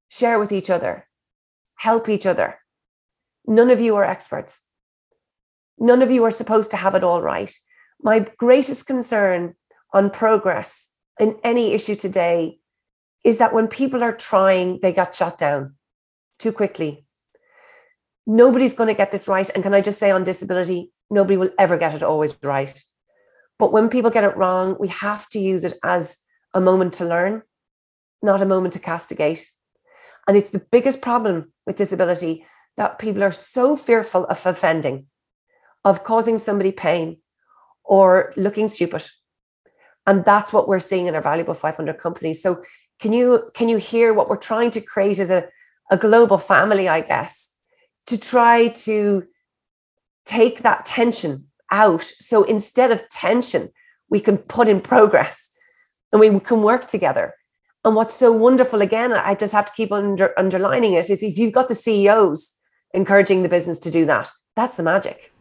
share 0.09 0.39
with 0.39 0.53
each 0.53 0.71
other, 0.71 1.09
help 1.77 2.09
each 2.09 2.27
other. 2.27 2.61
None 3.47 3.71
of 3.71 3.81
you 3.81 3.97
are 3.97 4.05
experts. 4.05 4.67
None 5.79 6.03
of 6.03 6.11
you 6.11 6.25
are 6.25 6.31
supposed 6.31 6.71
to 6.71 6.77
have 6.77 6.95
it 6.95 7.05
all 7.05 7.23
right. 7.23 7.53
My 8.01 8.21
greatest 8.37 8.87
concern 8.87 9.55
on 9.93 10.11
progress 10.11 10.95
in 11.19 11.37
any 11.43 11.73
issue 11.73 11.97
today 11.97 12.59
is 13.25 13.39
that 13.39 13.53
when 13.53 13.69
people 13.69 14.03
are 14.03 14.15
trying, 14.15 14.81
they 14.81 14.93
got 14.93 15.15
shut 15.15 15.39
down 15.39 15.75
too 16.39 16.53
quickly. 16.53 17.05
Nobody's 18.27 18.75
going 18.75 18.89
to 18.89 18.95
get 18.95 19.11
this 19.11 19.27
right. 19.27 19.49
And 19.51 19.63
can 19.63 19.75
I 19.75 19.81
just 19.81 19.99
say 19.99 20.11
on 20.11 20.23
disability, 20.23 20.93
nobody 21.11 21.37
will 21.37 21.51
ever 21.59 21.77
get 21.77 21.95
it 21.95 22.03
always 22.03 22.37
right. 22.43 22.83
But 23.59 23.73
when 23.73 23.89
people 23.89 24.11
get 24.11 24.25
it 24.25 24.37
wrong, 24.37 24.77
we 24.79 24.89
have 24.89 25.29
to 25.31 25.39
use 25.39 25.65
it 25.65 25.75
as 25.83 26.19
a 26.55 26.61
moment 26.61 26.95
to 26.95 27.05
learn, 27.05 27.43
not 28.23 28.43
a 28.43 28.47
moment 28.47 28.75
to 28.75 28.79
castigate. 28.79 29.51
And 30.29 30.37
it's 30.37 30.51
the 30.51 30.65
biggest 30.71 31.01
problem 31.03 31.53
with 31.67 31.77
disability 31.77 32.47
that 32.77 32.99
people 32.99 33.25
are 33.25 33.33
so 33.33 33.77
fearful 33.77 34.25
of 34.27 34.47
offending, 34.47 35.07
of 35.85 36.05
causing 36.05 36.39
somebody 36.39 36.71
pain 36.71 37.19
or 37.89 38.33
looking 38.37 38.69
stupid. 38.69 39.05
And 40.07 40.25
that's 40.25 40.53
what 40.53 40.69
we're 40.69 40.79
seeing 40.79 41.07
in 41.07 41.15
our 41.15 41.23
valuable 41.23 41.55
500 41.55 41.99
companies. 41.99 42.41
So 42.41 42.63
can 43.01 43.13
you 43.13 43.43
can 43.55 43.69
you 43.69 43.79
hear 43.79 44.15
what 44.15 44.29
we're 44.29 44.37
trying 44.37 44.71
to 44.73 44.81
create 44.81 45.19
as 45.19 45.31
a, 45.31 45.49
a 45.91 45.97
global 45.97 46.37
family 46.37 46.89
i 46.89 47.01
guess 47.01 47.55
to 48.07 48.19
try 48.19 48.69
to 48.69 49.25
take 50.25 50.63
that 50.63 50.85
tension 50.85 51.49
out? 51.71 52.03
So 52.03 52.45
instead 52.45 52.91
of 52.91 53.09
tension 53.09 53.71
we 54.11 54.21
can 54.21 54.39
put 54.39 54.69
in 54.69 54.81
progress 54.81 55.55
and 56.13 56.21
we 56.21 56.41
can 56.41 56.63
work 56.63 56.89
together. 56.89 57.35
And 57.85 57.95
what's 57.95 58.15
so 58.15 58.33
wonderful 58.33 58.83
again 58.83 59.13
i 59.13 59.35
just 59.35 59.53
have 59.53 59.67
to 59.67 59.73
keep 59.73 59.93
under, 59.93 60.39
underlining 60.39 60.95
it 60.95 61.09
is 61.11 61.23
if 61.23 61.39
you've 61.39 61.55
got 61.55 61.69
the 61.69 61.75
ceos 61.75 62.53
encouraging 62.93 63.43
the 63.43 63.49
business 63.49 63.79
to 63.81 63.91
do 63.91 64.05
that 64.07 64.31
that's 64.57 64.75
the 64.75 64.83
magic. 64.83 65.33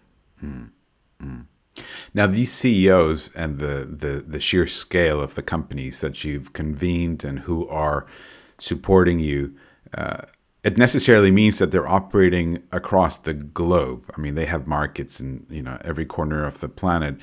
Mm, 0.44 0.70
mm. 1.24 1.47
Now, 2.18 2.26
these 2.26 2.52
CEOs 2.52 3.30
and 3.36 3.60
the, 3.60 3.88
the, 3.88 4.24
the 4.28 4.40
sheer 4.40 4.66
scale 4.66 5.22
of 5.22 5.36
the 5.36 5.44
companies 5.44 6.02
that 6.02 6.24
you've 6.24 6.52
convened 6.52 7.24
and 7.24 7.42
who 7.42 7.70
are 7.70 8.08
supporting 8.58 9.20
you, 9.20 9.54
uh, 9.96 10.24
it 10.64 10.80
necessarily 10.80 11.30
means 11.30 11.60
that 11.60 11.70
they're 11.70 11.88
operating 11.88 12.64
across 12.72 13.20
the 13.20 13.36
globe. 13.36 14.12
I 14.18 14.20
mean, 14.20 14.34
they 14.34 14.48
have 14.48 14.66
markets 14.66 15.20
in 15.20 15.46
you 15.48 15.62
know 15.62 15.78
every 15.86 16.06
corner 16.06 16.44
of 16.44 16.60
the 16.60 16.68
planet. 16.68 17.18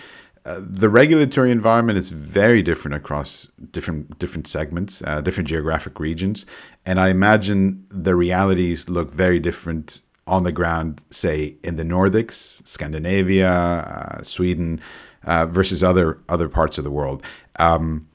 Uh, 0.44 0.60
the 0.60 0.88
regulatory 0.88 1.50
environment 1.50 1.98
is 1.98 2.10
very 2.10 2.62
different 2.62 2.94
across 2.94 3.48
different 3.72 4.16
different 4.20 4.46
segments, 4.46 5.02
uh, 5.02 5.20
different 5.20 5.48
geographic 5.48 5.98
regions, 5.98 6.46
and 6.86 7.00
I 7.00 7.08
imagine 7.08 7.84
the 7.88 8.14
realities 8.14 8.88
look 8.88 9.12
very 9.12 9.40
different 9.40 10.02
on 10.26 10.44
the 10.44 10.52
ground, 10.52 11.02
say 11.10 11.56
in 11.62 11.76
the 11.76 11.84
Nordics, 11.84 12.66
Scandinavia, 12.66 13.50
uh, 13.50 14.22
Sweden, 14.22 14.80
uh, 15.24 15.46
versus 15.46 15.82
other 15.82 16.20
other 16.28 16.48
parts 16.48 16.78
of 16.78 16.84
the 16.84 16.90
world. 16.90 17.22
Um, 17.58 18.08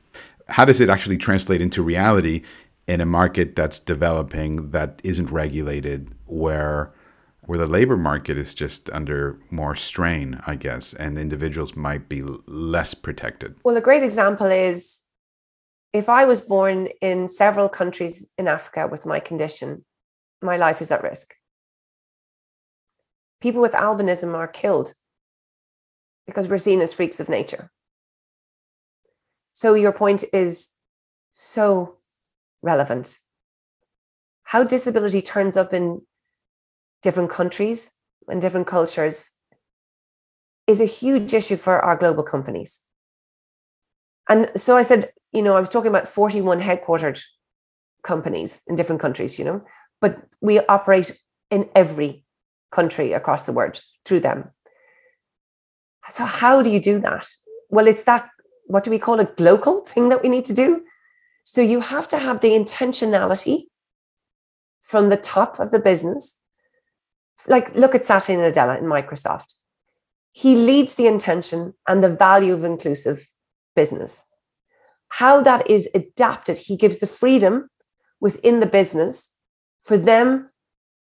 how 0.48 0.66
does 0.66 0.80
it 0.80 0.90
actually 0.90 1.18
translate 1.18 1.62
into 1.62 1.84
reality 1.84 2.42
in 2.88 3.02
a 3.02 3.06
market 3.06 3.56
that's 3.56 3.80
developing 3.80 4.72
that 4.72 5.00
isn't 5.04 5.30
regulated, 5.32 6.14
where 6.26 6.92
where 7.42 7.58
the 7.58 7.68
labor 7.68 7.98
market 7.98 8.38
is 8.38 8.54
just 8.54 8.90
under 8.92 9.40
more 9.50 9.76
strain, 9.76 10.40
I 10.46 10.56
guess, 10.56 10.94
and 10.94 11.18
individuals 11.18 11.76
might 11.76 12.08
be 12.08 12.22
less 12.46 12.94
protected? 12.94 13.56
Well, 13.64 13.78
a 13.78 13.82
great 13.82 14.04
example 14.04 14.48
is 14.48 15.02
if 15.94 16.10
I 16.10 16.26
was 16.26 16.42
born 16.42 16.90
in 17.02 17.28
several 17.28 17.68
countries 17.68 18.28
in 18.38 18.48
Africa 18.48 18.88
with 18.88 19.08
my 19.08 19.20
condition, 19.20 19.84
my 20.44 20.58
life 20.58 20.80
is 20.80 20.92
at 20.92 21.02
risk 21.02 21.34
people 23.42 23.62
with 23.62 23.72
albinism 23.74 24.34
are 24.34 24.48
killed 24.48 24.94
because 26.26 26.48
we're 26.48 26.58
seen 26.58 26.82
as 26.82 26.94
freaks 26.94 27.20
of 27.20 27.30
nature. 27.30 27.72
So 29.54 29.74
your 29.74 29.92
point 29.92 30.24
is 30.32 30.70
so 31.32 31.98
relevant. 32.62 33.18
How 34.44 34.64
disability 34.64 35.22
turns 35.22 35.58
up 35.58 35.74
in 35.74 36.02
different 37.02 37.30
countries 37.30 37.92
and 38.28 38.42
different 38.42 38.68
cultures 38.68 39.32
is 40.68 40.80
a 40.80 40.86
huge 40.86 41.34
issue 41.34 41.56
for 41.56 41.80
our 41.80 41.98
global 41.98 42.24
companies. 42.24 42.82
And 44.28 44.52
so 44.56 44.78
I 44.78 44.84
said, 44.84 45.12
you 45.32 45.42
know, 45.42 45.56
I 45.56 45.60
was 45.60 45.70
talking 45.70 45.90
about 45.90 46.08
41 46.08 46.62
headquartered 46.62 47.22
companies 48.04 48.62
in 48.68 48.76
different 48.76 49.02
countries, 49.02 49.40
you 49.40 49.46
know, 49.46 49.64
but 50.00 50.22
we 50.42 50.60
operate 50.60 51.20
in 51.50 51.70
every 51.76 52.24
country 52.72 53.14
across 53.14 53.46
the 53.46 53.54
world 53.54 53.82
through 54.06 54.22
them. 54.22 54.52
So, 56.12 56.26
how 56.26 56.62
do 56.62 56.70
you 56.70 56.80
do 56.80 57.00
that? 57.00 57.28
Well, 57.70 57.88
it's 57.88 58.04
that, 58.04 58.30
what 58.66 58.84
do 58.84 58.92
we 58.92 59.00
call 59.00 59.20
it, 59.20 59.38
global 59.38 59.82
thing 59.82 60.10
that 60.10 60.24
we 60.24 60.30
need 60.30 60.46
to 60.46 60.54
do. 60.54 60.84
So, 61.44 61.62
you 61.62 61.82
have 61.82 62.08
to 62.10 62.18
have 62.18 62.42
the 62.42 62.50
intentionality 62.50 63.64
from 64.82 65.10
the 65.10 65.18
top 65.18 65.60
of 65.60 65.72
the 65.72 65.80
business. 65.80 66.40
Like, 67.48 67.76
look 67.76 67.96
at 67.96 68.06
Satya 68.06 68.38
Nadella 68.38 68.80
in 68.80 68.86
Microsoft. 68.86 69.56
He 70.32 70.56
leads 70.56 70.96
the 70.96 71.08
intention 71.08 71.74
and 71.88 72.04
the 72.04 72.14
value 72.16 72.54
of 72.54 72.64
inclusive 72.64 73.28
business. 73.76 74.26
How 75.10 75.42
that 75.42 75.70
is 75.70 75.90
adapted, 75.94 76.58
he 76.58 76.76
gives 76.76 77.00
the 77.00 77.08
freedom 77.08 77.70
within 78.20 78.60
the 78.60 78.66
business 78.66 79.36
for 79.82 79.98
them 79.98 80.50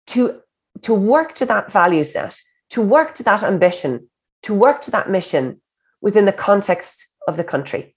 to, 0.09 0.42
to 0.83 0.95
work 0.95 1.35
to 1.35 1.47
that 1.47 1.73
value 1.73 2.05
set, 2.05 2.41
to 2.71 2.83
work 2.83 3.15
to 3.15 3.23
that 3.23 3.43
ambition, 3.43 4.09
to 4.43 4.55
work 4.55 4.83
to 4.83 4.91
that 4.91 5.11
mission 5.11 5.61
within 6.01 6.25
the 6.25 6.33
context 6.33 7.07
of 7.27 7.37
the 7.37 7.45
country. 7.45 7.95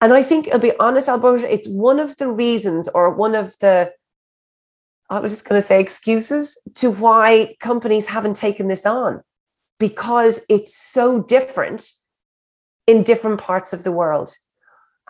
And 0.00 0.12
I 0.12 0.22
think 0.22 0.48
I'll 0.52 0.58
be 0.58 0.76
honest, 0.78 1.08
Alberto, 1.08 1.46
it's 1.46 1.68
one 1.68 1.98
of 1.98 2.16
the 2.16 2.30
reasons 2.30 2.88
or 2.88 3.14
one 3.14 3.34
of 3.34 3.58
the, 3.60 3.92
I 5.08 5.20
was 5.20 5.32
just 5.34 5.48
going 5.48 5.60
to 5.60 5.66
say 5.66 5.80
excuses 5.80 6.60
to 6.76 6.90
why 6.90 7.56
companies 7.60 8.08
haven't 8.08 8.36
taken 8.36 8.68
this 8.68 8.84
on 8.84 9.22
because 9.78 10.44
it's 10.48 10.76
so 10.76 11.22
different 11.22 11.90
in 12.86 13.02
different 13.02 13.40
parts 13.40 13.72
of 13.72 13.84
the 13.84 13.92
world. 13.92 14.34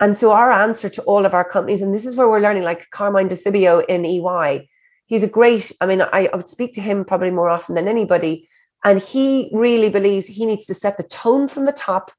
And 0.00 0.16
so 0.16 0.32
our 0.32 0.50
answer 0.50 0.88
to 0.88 1.02
all 1.02 1.24
of 1.24 1.34
our 1.34 1.48
companies, 1.48 1.82
and 1.82 1.94
this 1.94 2.06
is 2.06 2.16
where 2.16 2.28
we're 2.28 2.40
learning, 2.40 2.64
like 2.64 2.90
Carmine 2.90 3.28
Di 3.28 3.36
Sibio 3.36 3.84
in 3.88 4.04
EY, 4.04 4.68
he's 5.06 5.22
a 5.22 5.28
great, 5.28 5.72
I 5.80 5.86
mean, 5.86 6.02
I, 6.02 6.28
I 6.32 6.36
would 6.36 6.48
speak 6.48 6.72
to 6.74 6.80
him 6.80 7.04
probably 7.04 7.30
more 7.30 7.48
often 7.48 7.74
than 7.74 7.88
anybody. 7.88 8.48
And 8.84 9.00
he 9.00 9.50
really 9.52 9.88
believes 9.88 10.26
he 10.26 10.46
needs 10.46 10.66
to 10.66 10.74
set 10.74 10.96
the 10.96 11.04
tone 11.04 11.48
from 11.48 11.64
the 11.64 11.72
top 11.72 12.12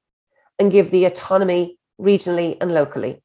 and 0.59 0.71
give 0.71 0.91
the 0.91 1.05
autonomy 1.05 1.77
regionally 1.99 2.57
and 2.59 2.73
locally. 2.73 3.21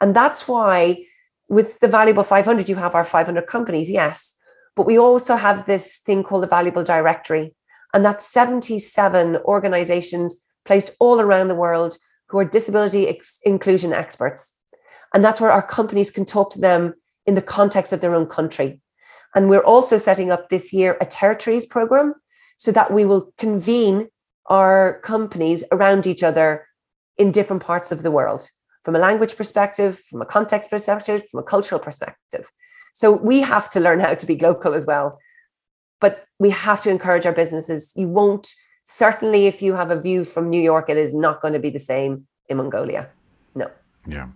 And 0.00 0.14
that's 0.14 0.46
why 0.46 1.04
with 1.48 1.80
the 1.80 1.88
Valuable 1.88 2.22
500, 2.22 2.68
you 2.68 2.76
have 2.76 2.94
our 2.94 3.04
500 3.04 3.46
companies, 3.46 3.90
yes. 3.90 4.38
But 4.74 4.86
we 4.86 4.98
also 4.98 5.36
have 5.36 5.66
this 5.66 5.98
thing 5.98 6.22
called 6.22 6.42
the 6.42 6.48
Valuable 6.48 6.84
Directory. 6.84 7.54
And 7.94 8.04
that's 8.04 8.26
77 8.26 9.36
organizations 9.38 10.46
placed 10.64 10.96
all 11.00 11.20
around 11.20 11.48
the 11.48 11.54
world 11.54 11.96
who 12.28 12.38
are 12.38 12.44
disability 12.44 13.08
ex- 13.08 13.40
inclusion 13.44 13.92
experts. 13.92 14.60
And 15.14 15.24
that's 15.24 15.40
where 15.40 15.52
our 15.52 15.66
companies 15.66 16.10
can 16.10 16.24
talk 16.24 16.50
to 16.52 16.60
them 16.60 16.94
in 17.24 17.36
the 17.36 17.42
context 17.42 17.92
of 17.92 18.00
their 18.00 18.14
own 18.14 18.26
country. 18.26 18.80
And 19.34 19.48
we're 19.48 19.64
also 19.64 19.98
setting 19.98 20.30
up 20.30 20.48
this 20.48 20.72
year 20.72 20.96
a 21.00 21.06
territories 21.06 21.66
program 21.66 22.14
so 22.56 22.72
that 22.72 22.92
we 22.92 23.04
will 23.04 23.32
convene 23.36 24.08
our 24.46 25.00
companies 25.00 25.64
around 25.72 26.06
each 26.06 26.22
other 26.22 26.66
in 27.18 27.32
different 27.32 27.62
parts 27.62 27.92
of 27.92 28.02
the 28.02 28.10
world 28.10 28.48
from 28.82 28.94
a 28.94 29.00
language 29.00 29.36
perspective, 29.36 29.98
from 29.98 30.22
a 30.22 30.26
context 30.26 30.70
perspective, 30.70 31.28
from 31.28 31.40
a 31.40 31.42
cultural 31.42 31.80
perspective. 31.80 32.48
So 32.94 33.12
we 33.12 33.40
have 33.40 33.68
to 33.70 33.80
learn 33.80 34.00
how 34.00 34.14
to 34.14 34.26
be 34.26 34.36
global 34.36 34.74
as 34.74 34.86
well. 34.86 35.18
But 36.00 36.24
we 36.38 36.50
have 36.50 36.82
to 36.82 36.90
encourage 36.90 37.26
our 37.26 37.32
businesses. 37.32 37.92
You 37.96 38.08
won't 38.08 38.54
certainly 38.86 39.46
if 39.46 39.60
you 39.60 39.74
have 39.74 39.90
a 39.90 40.00
view 40.00 40.24
from 40.24 40.48
New 40.48 40.62
York, 40.62 40.88
it 40.88 40.96
is 40.96 41.12
not 41.12 41.42
going 41.42 41.52
to 41.52 41.58
be 41.58 41.70
the 41.70 41.78
same 41.78 42.26
in 42.48 42.56
Mongolia. 42.56 43.10
No. 43.54 43.70
Yeah. 44.06 44.28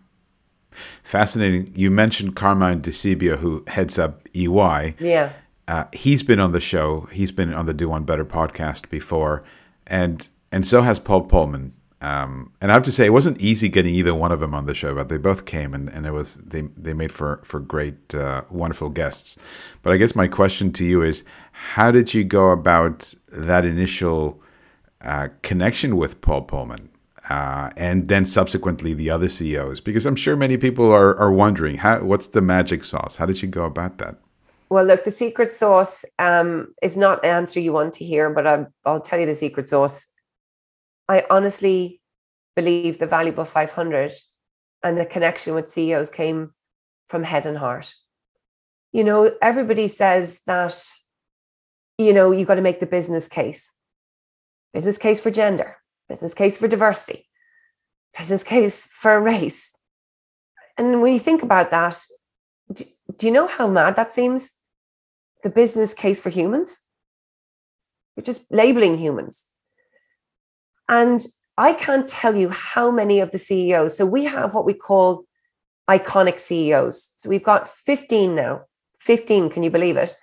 Fascinating. 1.03 1.73
You 1.75 1.91
mentioned 1.91 2.37
Carmine 2.37 2.81
Di 2.81 2.91
Sibio, 2.91 3.39
who 3.39 3.65
heads 3.67 3.99
up 3.99 4.29
EY. 4.35 4.95
Yeah. 4.99 5.33
Uh, 5.69 5.85
he's 5.93 6.23
been 6.23 6.41
on 6.41 6.53
the 6.53 6.61
show. 6.61 7.09
He's 7.13 7.31
been 7.31 7.55
on 7.55 7.67
the 7.67 7.75
Do 7.75 7.89
One 7.89 8.05
Better 8.05 8.25
podcast 8.25 8.89
before, 8.91 9.45
and 9.87 10.27
and 10.51 10.67
so 10.67 10.83
has 10.83 10.99
Paul 10.99 11.29
Polman. 11.29 11.73
Um, 12.03 12.53
and 12.63 12.73
I 12.73 12.75
have 12.75 12.83
to 12.85 12.93
say, 12.93 13.07
it 13.07 13.13
wasn't 13.13 13.41
easy 13.41 13.69
getting 13.69 13.95
either 13.95 14.15
one 14.15 14.33
of 14.33 14.41
them 14.41 14.55
on 14.55 14.65
the 14.65 14.75
show, 14.75 14.95
but 14.95 15.11
they 15.11 15.19
both 15.19 15.45
came, 15.45 15.75
and, 15.75 15.89
and 15.91 16.07
it 16.07 16.13
was 16.13 16.37
they 16.37 16.63
they 16.77 16.95
made 16.95 17.13
for 17.13 17.41
for 17.45 17.61
great, 17.61 18.15
uh, 18.15 18.43
wonderful 18.51 18.89
guests. 18.89 19.37
But 19.83 19.93
I 19.93 19.97
guess 19.97 20.17
my 20.17 20.27
question 20.27 20.73
to 20.73 20.85
you 20.85 21.03
is, 21.03 21.25
how 21.53 21.91
did 21.91 22.15
you 22.15 22.25
go 22.25 22.51
about 22.51 23.15
that 23.31 23.65
initial 23.65 24.43
uh, 25.03 25.29
connection 25.43 25.97
with 25.97 26.21
Paul 26.21 26.47
Polman? 26.47 26.90
Uh, 27.29 27.71
and 27.77 28.09
then 28.09 28.25
subsequently 28.25 28.95
the 28.95 29.11
other 29.11 29.29
CEOs, 29.29 29.81
because 29.81 30.07
I'm 30.07 30.17
sure 30.17 30.37
many 30.37 30.57
people 30.57 30.91
are, 30.91 31.17
are 31.19 31.33
wondering 31.33 31.77
how 31.77 32.03
what's 32.03 32.29
the 32.29 32.41
magic 32.41 32.85
sauce? 32.85 33.17
How 33.17 33.27
did 33.27 33.43
you 33.43 33.49
go 33.49 33.65
about 33.65 33.99
that? 33.99 34.17
Well, 34.71 34.85
look, 34.85 35.05
the 35.05 35.11
secret 35.11 35.53
sauce 35.53 36.05
um, 36.19 36.75
is 36.81 36.97
not 36.97 37.25
an 37.25 37.31
answer 37.31 37.61
you 37.61 37.73
want 37.73 37.93
to 37.95 38.05
hear, 38.05 38.31
but 38.33 38.47
I'll, 38.47 38.73
I'll 38.85 39.01
tell 39.01 39.19
you 39.19 39.27
the 39.27 39.35
secret 39.35 39.69
sauce. 39.69 40.07
I 41.09 41.25
honestly 41.29 42.01
believe 42.55 42.99
the 42.99 43.07
valuable 43.07 43.45
500 43.45 44.13
and 44.83 44.99
the 44.99 45.07
connection 45.07 45.55
with 45.55 45.69
CEOs 45.69 46.11
came 46.11 46.55
from 47.09 47.25
head 47.25 47.47
and 47.47 47.59
heart. 47.59 47.95
You 48.93 49.05
know, 49.05 49.33
everybody 49.43 49.89
says 49.89 50.43
that, 50.47 50.81
you 51.99 52.13
know, 52.13 52.31
you 52.31 52.45
got 52.45 52.55
to 52.55 52.63
make 52.63 52.81
the 52.81 52.87
business 52.87 53.29
case 53.29 53.75
business 54.73 54.99
case 54.99 55.21
for 55.21 55.31
gender, 55.31 55.77
business 56.11 56.35
case 56.35 56.59
for 56.59 56.67
diversity, 56.67 57.29
business 58.19 58.43
case 58.43 58.89
for 58.93 59.21
race. 59.21 59.73
And 60.77 61.01
when 61.01 61.13
you 61.13 61.21
think 61.21 61.43
about 61.43 61.71
that, 61.71 61.97
do, 62.73 62.85
do 63.17 63.27
you 63.27 63.33
know 63.33 63.47
how 63.47 63.69
mad 63.69 63.95
that 63.95 64.13
seems? 64.13 64.57
The 65.45 65.51
business 65.51 65.95
case 65.95 66.21
for 66.21 66.31
humans? 66.31 66.83
You're 68.17 68.25
just 68.25 68.51
labeling 68.51 68.99
humans. 68.99 69.47
And 70.89 71.25
I 71.57 71.75
can't 71.75 72.09
tell 72.09 72.35
you 72.35 72.49
how 72.51 72.91
many 72.91 73.21
of 73.21 73.31
the 73.31 73.39
CEOs. 73.39 73.97
So 73.97 74.05
we 74.05 74.25
have 74.25 74.53
what 74.53 74.67
we 74.67 74.75
call 74.75 75.25
iconic 75.89 76.41
CEOs. 76.41 77.15
So 77.19 77.29
we've 77.29 77.45
got 77.45 77.69
15 77.69 78.35
now, 78.35 78.63
15, 78.99 79.49
can 79.49 79.63
you 79.63 79.71
believe 79.71 79.97
it, 79.97 80.17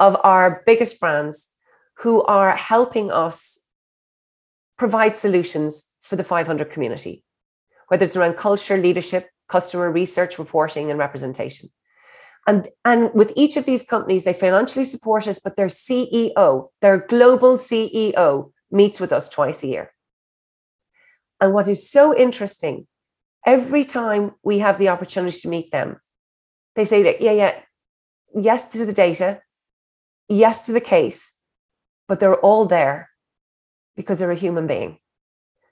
of 0.00 0.16
our 0.24 0.64
biggest 0.66 0.98
brands 0.98 1.54
who 1.98 2.22
are 2.24 2.56
helping 2.56 3.12
us 3.12 3.67
provide 4.78 5.16
solutions 5.16 5.94
for 6.00 6.16
the 6.16 6.24
500 6.24 6.70
community, 6.70 7.24
whether 7.88 8.04
it's 8.04 8.16
around 8.16 8.36
culture, 8.36 8.78
leadership, 8.78 9.28
customer 9.48 9.90
research, 9.90 10.38
reporting, 10.38 10.90
and 10.90 10.98
representation. 10.98 11.68
And, 12.46 12.68
and 12.84 13.12
with 13.12 13.32
each 13.36 13.56
of 13.56 13.66
these 13.66 13.84
companies, 13.84 14.24
they 14.24 14.32
financially 14.32 14.84
support 14.84 15.28
us, 15.28 15.38
but 15.38 15.56
their 15.56 15.66
CEO, 15.66 16.68
their 16.80 16.98
global 16.98 17.58
CEO, 17.58 18.52
meets 18.70 19.00
with 19.00 19.12
us 19.12 19.28
twice 19.28 19.62
a 19.62 19.66
year. 19.66 19.92
And 21.40 21.52
what 21.52 21.68
is 21.68 21.90
so 21.90 22.16
interesting, 22.16 22.86
every 23.44 23.84
time 23.84 24.32
we 24.42 24.60
have 24.60 24.78
the 24.78 24.88
opportunity 24.88 25.38
to 25.40 25.48
meet 25.48 25.70
them, 25.72 26.00
they 26.74 26.84
say 26.84 27.02
that, 27.02 27.20
yeah, 27.20 27.32
yeah, 27.32 27.60
yes 28.34 28.70
to 28.70 28.86
the 28.86 28.92
data, 28.92 29.40
yes 30.28 30.62
to 30.66 30.72
the 30.72 30.80
case, 30.80 31.38
but 32.06 32.20
they're 32.20 32.40
all 32.40 32.64
there 32.66 33.10
because 33.98 34.20
they're 34.20 34.30
a 34.30 34.46
human 34.46 34.68
being, 34.68 34.96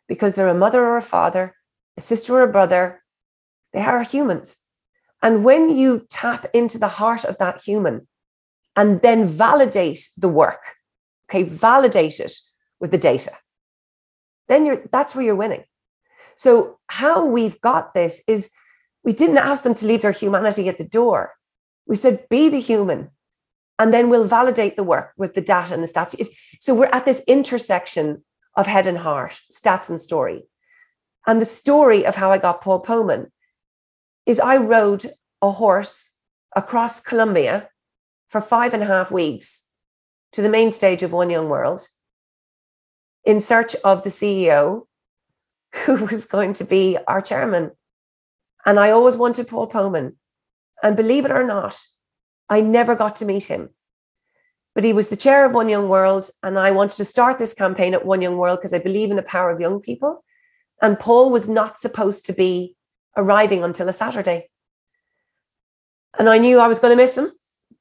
because 0.08 0.34
they're 0.34 0.48
a 0.48 0.62
mother 0.64 0.84
or 0.84 0.96
a 0.96 1.12
father, 1.16 1.54
a 1.96 2.00
sister 2.00 2.34
or 2.34 2.42
a 2.42 2.50
brother. 2.50 3.00
They 3.72 3.82
are 3.82 4.02
humans. 4.02 4.58
And 5.22 5.44
when 5.44 5.70
you 5.70 6.06
tap 6.10 6.46
into 6.52 6.76
the 6.76 6.88
heart 6.88 7.24
of 7.24 7.38
that 7.38 7.62
human 7.62 8.08
and 8.74 9.00
then 9.00 9.26
validate 9.26 10.08
the 10.18 10.28
work, 10.28 10.74
okay, 11.30 11.44
validate 11.44 12.18
it 12.18 12.32
with 12.80 12.90
the 12.90 12.98
data, 12.98 13.30
then 14.48 14.66
you're 14.66 14.82
that's 14.90 15.14
where 15.14 15.24
you're 15.24 15.36
winning. 15.44 15.64
So 16.34 16.80
how 16.88 17.26
we've 17.26 17.60
got 17.60 17.94
this 17.94 18.24
is 18.26 18.50
we 19.04 19.12
didn't 19.12 19.38
ask 19.38 19.62
them 19.62 19.74
to 19.74 19.86
leave 19.86 20.02
their 20.02 20.10
humanity 20.10 20.68
at 20.68 20.78
the 20.78 20.84
door. 21.00 21.34
We 21.86 21.94
said, 21.94 22.28
be 22.28 22.48
the 22.48 22.60
human, 22.60 23.10
and 23.78 23.92
then 23.92 24.08
we'll 24.08 24.26
validate 24.26 24.76
the 24.76 24.84
work 24.84 25.12
with 25.16 25.34
the 25.34 25.40
data 25.40 25.74
and 25.74 25.82
the 25.82 25.88
stats. 25.88 26.16
So 26.60 26.74
we're 26.74 26.86
at 26.86 27.04
this 27.04 27.22
intersection 27.26 28.24
of 28.56 28.66
head 28.66 28.86
and 28.86 28.98
heart, 28.98 29.40
stats 29.52 29.90
and 29.90 30.00
story. 30.00 30.44
And 31.26 31.40
the 31.40 31.46
story 31.46 32.06
of 32.06 32.16
how 32.16 32.30
I 32.30 32.38
got 32.38 32.62
Paul 32.62 32.82
Polman 32.82 33.30
is 34.24 34.40
I 34.40 34.56
rode 34.56 35.10
a 35.42 35.50
horse 35.50 36.16
across 36.54 37.00
Colombia 37.00 37.68
for 38.28 38.40
five 38.40 38.72
and 38.72 38.82
a 38.82 38.86
half 38.86 39.10
weeks 39.10 39.66
to 40.32 40.42
the 40.42 40.48
main 40.48 40.72
stage 40.72 41.02
of 41.02 41.12
One 41.12 41.30
Young 41.30 41.48
World 41.48 41.86
in 43.24 43.40
search 43.40 43.74
of 43.84 44.02
the 44.02 44.10
CEO 44.10 44.86
who 45.84 46.04
was 46.10 46.26
going 46.26 46.54
to 46.54 46.64
be 46.64 46.96
our 47.06 47.20
chairman. 47.20 47.72
And 48.64 48.80
I 48.80 48.90
always 48.90 49.16
wanted 49.16 49.48
Paul 49.48 49.68
Polman. 49.68 50.14
And 50.82 50.96
believe 50.96 51.24
it 51.24 51.30
or 51.30 51.44
not, 51.44 51.80
I 52.48 52.60
never 52.60 52.94
got 52.94 53.16
to 53.16 53.24
meet 53.24 53.44
him. 53.44 53.70
But 54.74 54.84
he 54.84 54.92
was 54.92 55.08
the 55.08 55.16
chair 55.16 55.46
of 55.46 55.52
One 55.52 55.68
Young 55.68 55.88
World. 55.88 56.28
And 56.42 56.58
I 56.58 56.70
wanted 56.70 56.96
to 56.98 57.04
start 57.04 57.38
this 57.38 57.54
campaign 57.54 57.94
at 57.94 58.04
One 58.04 58.20
Young 58.20 58.36
World 58.36 58.58
because 58.58 58.74
I 58.74 58.78
believe 58.78 59.10
in 59.10 59.16
the 59.16 59.22
power 59.22 59.50
of 59.50 59.58
young 59.58 59.80
people. 59.80 60.22
And 60.82 60.98
Paul 60.98 61.30
was 61.30 61.48
not 61.48 61.78
supposed 61.78 62.26
to 62.26 62.32
be 62.32 62.76
arriving 63.16 63.64
until 63.64 63.88
a 63.88 63.92
Saturday. 63.92 64.50
And 66.18 66.28
I 66.28 66.38
knew 66.38 66.58
I 66.58 66.68
was 66.68 66.78
going 66.78 66.92
to 66.92 67.02
miss 67.02 67.16
him. 67.16 67.32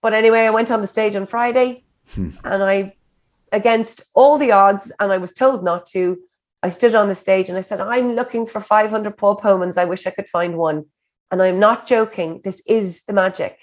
But 0.02 0.14
anyway, 0.14 0.42
I 0.42 0.52
went 0.52 0.72
on 0.72 0.82
the 0.82 0.88
stage 0.88 1.16
on 1.16 1.26
Friday 1.26 1.84
hmm. 2.14 2.30
and 2.44 2.64
I, 2.64 2.94
against 3.52 4.04
all 4.14 4.38
the 4.38 4.52
odds, 4.52 4.92
and 5.00 5.12
I 5.12 5.18
was 5.18 5.34
told 5.34 5.64
not 5.64 5.88
to, 5.88 6.18
I 6.64 6.70
stood 6.70 6.96
on 6.96 7.10
the 7.10 7.16
stage 7.16 7.50
and 7.50 7.58
I 7.58 7.62
said, 7.62 7.82
I'm 7.82 8.14
looking 8.14 8.46
for 8.46 8.60
500 8.62 9.18
Paul 9.18 9.38
Polmans. 9.38 9.78
I 9.78 9.86
wish 9.86 10.08
I 10.08 10.12
could 10.12 10.30
find 10.30 10.58
one. 10.58 10.86
And 11.32 11.42
I'm 11.42 11.60
not 11.60 11.88
joking. 11.88 12.42
This 12.44 12.62
is 12.68 13.04
the 13.06 13.14
magic. 13.14 13.58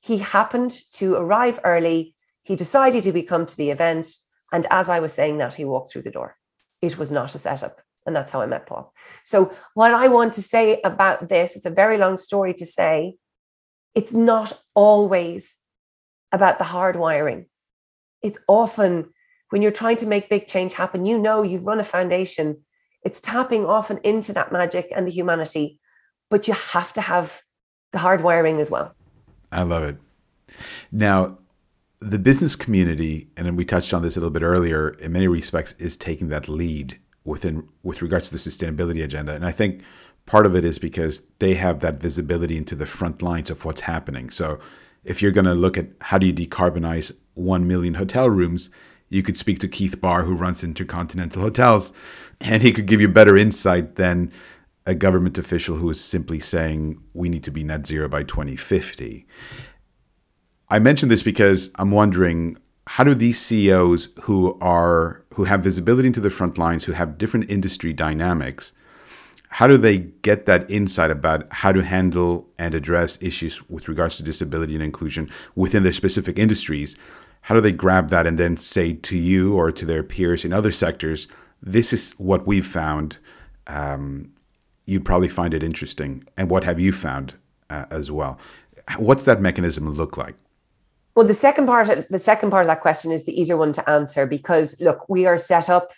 He 0.00 0.18
happened 0.18 0.78
to 0.94 1.14
arrive 1.16 1.60
early. 1.64 2.14
He 2.42 2.56
decided 2.56 3.04
to 3.04 3.22
come 3.22 3.46
to 3.46 3.56
the 3.56 3.70
event. 3.70 4.08
And 4.52 4.66
as 4.70 4.88
I 4.88 5.00
was 5.00 5.12
saying 5.12 5.38
that, 5.38 5.56
he 5.56 5.64
walked 5.64 5.92
through 5.92 6.02
the 6.02 6.10
door. 6.10 6.36
It 6.80 6.98
was 6.98 7.12
not 7.12 7.34
a 7.34 7.38
setup. 7.38 7.80
And 8.06 8.16
that's 8.16 8.30
how 8.30 8.40
I 8.40 8.46
met 8.46 8.66
Paul. 8.66 8.94
So, 9.24 9.52
what 9.74 9.92
I 9.92 10.08
want 10.08 10.32
to 10.34 10.42
say 10.42 10.80
about 10.82 11.28
this, 11.28 11.56
it's 11.56 11.66
a 11.66 11.70
very 11.70 11.98
long 11.98 12.16
story 12.16 12.54
to 12.54 12.64
say, 12.64 13.16
it's 13.94 14.14
not 14.14 14.52
always 14.74 15.58
about 16.32 16.58
the 16.58 16.64
hard 16.64 16.96
wiring. 16.96 17.46
It's 18.22 18.38
often 18.48 19.10
when 19.50 19.62
you're 19.62 19.70
trying 19.70 19.96
to 19.98 20.06
make 20.06 20.28
big 20.28 20.46
change 20.46 20.74
happen, 20.74 21.06
you 21.06 21.18
know 21.18 21.42
you've 21.42 21.66
run 21.66 21.80
a 21.80 21.84
foundation. 21.84 22.64
It's 23.02 23.20
tapping 23.20 23.64
often 23.64 23.98
into 24.04 24.32
that 24.34 24.52
magic 24.52 24.88
and 24.94 25.06
the 25.06 25.12
humanity, 25.12 25.80
but 26.30 26.48
you 26.48 26.54
have 26.54 26.92
to 26.94 27.00
have 27.00 27.40
the 27.92 27.98
hard 27.98 28.22
wiring 28.22 28.60
as 28.60 28.70
well. 28.70 28.94
I 29.50 29.62
love 29.62 29.82
it. 29.82 29.96
Now, 30.90 31.38
the 32.00 32.18
business 32.18 32.54
community, 32.54 33.28
and 33.36 33.56
we 33.56 33.64
touched 33.64 33.92
on 33.92 34.02
this 34.02 34.16
a 34.16 34.20
little 34.20 34.30
bit 34.30 34.42
earlier, 34.42 34.90
in 34.90 35.12
many 35.12 35.26
respects, 35.26 35.74
is 35.78 35.96
taking 35.96 36.28
that 36.28 36.48
lead 36.48 36.98
within 37.24 37.68
with 37.82 38.02
regards 38.02 38.28
to 38.28 38.34
the 38.34 38.38
sustainability 38.38 39.02
agenda. 39.02 39.34
And 39.34 39.44
I 39.44 39.52
think 39.52 39.82
part 40.26 40.46
of 40.46 40.54
it 40.54 40.64
is 40.64 40.78
because 40.78 41.22
they 41.38 41.54
have 41.54 41.80
that 41.80 42.00
visibility 42.00 42.56
into 42.56 42.76
the 42.76 42.86
front 42.86 43.22
lines 43.22 43.50
of 43.50 43.64
what's 43.64 43.82
happening. 43.82 44.30
So 44.30 44.60
if 45.04 45.20
you're 45.22 45.32
going 45.32 45.46
to 45.46 45.54
look 45.54 45.76
at 45.76 45.86
how 46.02 46.18
do 46.18 46.26
you 46.26 46.32
decarbonize 46.32 47.12
1 47.34 47.66
million 47.66 47.94
hotel 47.94 48.30
rooms, 48.30 48.70
you 49.08 49.22
could 49.22 49.36
speak 49.36 49.58
to 49.60 49.68
Keith 49.68 50.00
Barr, 50.00 50.24
who 50.24 50.34
runs 50.34 50.62
Intercontinental 50.62 51.42
Hotels, 51.42 51.92
and 52.40 52.62
he 52.62 52.72
could 52.72 52.86
give 52.86 53.00
you 53.00 53.08
better 53.08 53.36
insight 53.36 53.96
than 53.96 54.32
a 54.88 54.94
government 54.94 55.36
official 55.36 55.76
who 55.76 55.90
is 55.90 56.02
simply 56.02 56.40
saying 56.40 56.98
we 57.12 57.28
need 57.28 57.44
to 57.44 57.50
be 57.50 57.62
net 57.62 57.86
zero 57.86 58.08
by 58.08 58.22
2050. 58.22 59.26
I 60.70 60.78
mention 60.78 61.10
this 61.10 61.22
because 61.22 61.70
I'm 61.74 61.90
wondering 61.90 62.56
how 62.86 63.04
do 63.04 63.14
these 63.14 63.38
CEOs 63.38 64.08
who 64.22 64.58
are 64.62 65.22
who 65.34 65.44
have 65.44 65.60
visibility 65.62 66.08
into 66.08 66.20
the 66.20 66.30
front 66.30 66.56
lines, 66.56 66.84
who 66.84 66.92
have 66.92 67.18
different 67.18 67.50
industry 67.50 67.92
dynamics, 67.92 68.72
how 69.50 69.66
do 69.66 69.76
they 69.76 69.98
get 69.98 70.46
that 70.46 70.68
insight 70.70 71.10
about 71.10 71.46
how 71.52 71.70
to 71.70 71.82
handle 71.82 72.48
and 72.58 72.74
address 72.74 73.18
issues 73.20 73.62
with 73.68 73.88
regards 73.88 74.16
to 74.16 74.22
disability 74.22 74.74
and 74.74 74.82
inclusion 74.82 75.30
within 75.54 75.82
their 75.82 75.92
specific 75.92 76.38
industries? 76.38 76.96
How 77.42 77.54
do 77.54 77.60
they 77.60 77.72
grab 77.72 78.08
that 78.08 78.26
and 78.26 78.38
then 78.38 78.56
say 78.56 78.94
to 78.94 79.16
you 79.16 79.54
or 79.54 79.70
to 79.70 79.84
their 79.84 80.02
peers 80.02 80.46
in 80.46 80.54
other 80.54 80.72
sectors, 80.72 81.28
this 81.62 81.92
is 81.92 82.12
what 82.12 82.46
we've 82.46 82.66
found? 82.66 83.18
Um, 83.66 84.32
you'd 84.88 85.04
probably 85.04 85.28
find 85.28 85.52
it 85.52 85.62
interesting. 85.62 86.24
And 86.38 86.48
what 86.48 86.64
have 86.64 86.80
you 86.80 86.92
found 86.92 87.34
uh, 87.68 87.84
as 87.90 88.10
well? 88.10 88.38
What's 88.96 89.24
that 89.24 89.40
mechanism 89.40 89.92
look 89.92 90.16
like? 90.16 90.34
Well, 91.14 91.26
the 91.26 91.34
second 91.34 91.66
part, 91.66 91.90
of, 91.90 92.08
the 92.08 92.18
second 92.18 92.50
part 92.50 92.62
of 92.62 92.68
that 92.68 92.80
question 92.80 93.12
is 93.12 93.26
the 93.26 93.38
easier 93.38 93.58
one 93.58 93.72
to 93.74 93.90
answer 93.90 94.26
because 94.26 94.80
look, 94.80 95.06
we 95.08 95.26
are 95.26 95.36
set 95.36 95.68
up 95.68 95.92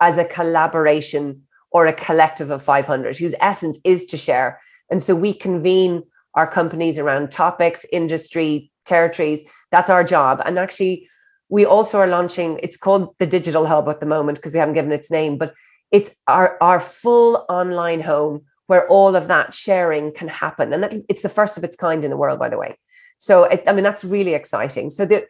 as 0.00 0.16
a 0.16 0.24
collaboration 0.24 1.42
or 1.72 1.86
a 1.86 1.92
collective 1.92 2.50
of 2.50 2.62
500 2.62 3.16
whose 3.16 3.34
essence 3.40 3.80
is 3.84 4.06
to 4.06 4.16
share. 4.16 4.60
And 4.90 5.02
so 5.02 5.16
we 5.16 5.34
convene 5.34 6.04
our 6.34 6.46
companies 6.46 6.98
around 6.98 7.30
topics, 7.32 7.84
industry, 7.92 8.70
territories. 8.84 9.42
That's 9.70 9.90
our 9.90 10.04
job. 10.04 10.40
And 10.44 10.58
actually, 10.58 11.08
we 11.48 11.64
also 11.64 11.98
are 11.98 12.06
launching, 12.06 12.60
it's 12.62 12.76
called 12.76 13.14
the 13.18 13.26
Digital 13.26 13.66
Hub 13.66 13.88
at 13.88 14.00
the 14.00 14.06
moment 14.06 14.38
because 14.38 14.52
we 14.52 14.58
haven't 14.58 14.74
given 14.74 14.92
its 14.92 15.10
name, 15.10 15.36
but 15.36 15.54
it's 15.92 16.14
our, 16.26 16.56
our 16.60 16.80
full 16.80 17.44
online 17.48 18.00
home 18.00 18.42
where 18.66 18.88
all 18.88 19.14
of 19.14 19.28
that 19.28 19.52
sharing 19.52 20.12
can 20.12 20.28
happen. 20.28 20.72
And 20.72 20.82
that, 20.82 20.94
it's 21.08 21.22
the 21.22 21.28
first 21.28 21.58
of 21.58 21.64
its 21.64 21.76
kind 21.76 22.04
in 22.04 22.10
the 22.10 22.16
world, 22.16 22.38
by 22.38 22.48
the 22.48 22.58
way. 22.58 22.78
So 23.18 23.44
it, 23.44 23.62
I 23.66 23.72
mean 23.72 23.84
that's 23.84 24.02
really 24.02 24.34
exciting. 24.34 24.90
So 24.90 25.06
the 25.06 25.26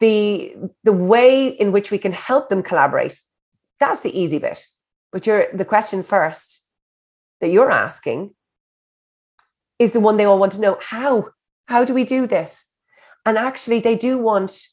the 0.00 0.56
the 0.84 0.92
way 0.92 1.48
in 1.48 1.70
which 1.70 1.90
we 1.90 1.98
can 1.98 2.12
help 2.12 2.48
them 2.48 2.62
collaborate, 2.62 3.20
that's 3.78 4.00
the 4.00 4.18
easy 4.18 4.38
bit. 4.38 4.66
But 5.12 5.22
the 5.22 5.66
question 5.66 6.02
first 6.02 6.68
that 7.40 7.50
you're 7.50 7.70
asking 7.70 8.34
is 9.78 9.92
the 9.92 10.00
one 10.00 10.16
they 10.16 10.24
all 10.24 10.38
want 10.38 10.52
to 10.52 10.60
know. 10.60 10.78
How? 10.80 11.30
How 11.66 11.84
do 11.84 11.94
we 11.94 12.04
do 12.04 12.26
this? 12.26 12.68
And 13.24 13.36
actually 13.36 13.80
they 13.80 13.96
do 13.96 14.18
want, 14.18 14.66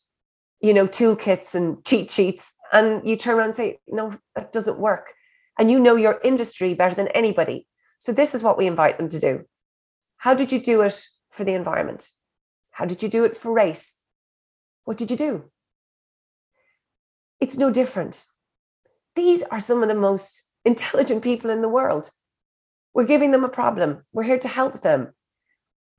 you 0.61 0.73
know, 0.73 0.87
toolkits 0.87 1.53
and 1.55 1.83
cheat 1.85 2.09
sheets. 2.09 2.53
And 2.71 3.07
you 3.07 3.15
turn 3.15 3.35
around 3.35 3.47
and 3.47 3.55
say, 3.55 3.79
no, 3.87 4.13
that 4.35 4.51
doesn't 4.51 4.79
work. 4.79 5.13
And 5.57 5.71
you 5.71 5.79
know 5.79 5.95
your 5.95 6.19
industry 6.23 6.73
better 6.73 6.95
than 6.95 7.07
anybody. 7.09 7.67
So 7.99 8.11
this 8.11 8.35
is 8.35 8.43
what 8.43 8.57
we 8.57 8.67
invite 8.67 8.97
them 8.97 9.09
to 9.09 9.19
do. 9.19 9.45
How 10.17 10.33
did 10.33 10.51
you 10.51 10.59
do 10.59 10.81
it 10.81 11.05
for 11.31 11.43
the 11.43 11.53
environment? 11.53 12.09
How 12.71 12.85
did 12.85 13.01
you 13.01 13.09
do 13.09 13.23
it 13.23 13.37
for 13.37 13.53
race? 13.53 13.97
What 14.83 14.97
did 14.97 15.09
you 15.09 15.17
do? 15.17 15.51
It's 17.39 17.57
no 17.57 17.71
different. 17.71 18.25
These 19.15 19.43
are 19.43 19.59
some 19.59 19.81
of 19.81 19.89
the 19.89 19.95
most 19.95 20.51
intelligent 20.65 21.23
people 21.23 21.49
in 21.49 21.61
the 21.61 21.69
world. 21.69 22.11
We're 22.93 23.05
giving 23.05 23.31
them 23.31 23.43
a 23.43 23.49
problem. 23.49 24.03
We're 24.13 24.23
here 24.23 24.39
to 24.39 24.47
help 24.47 24.81
them. 24.81 25.13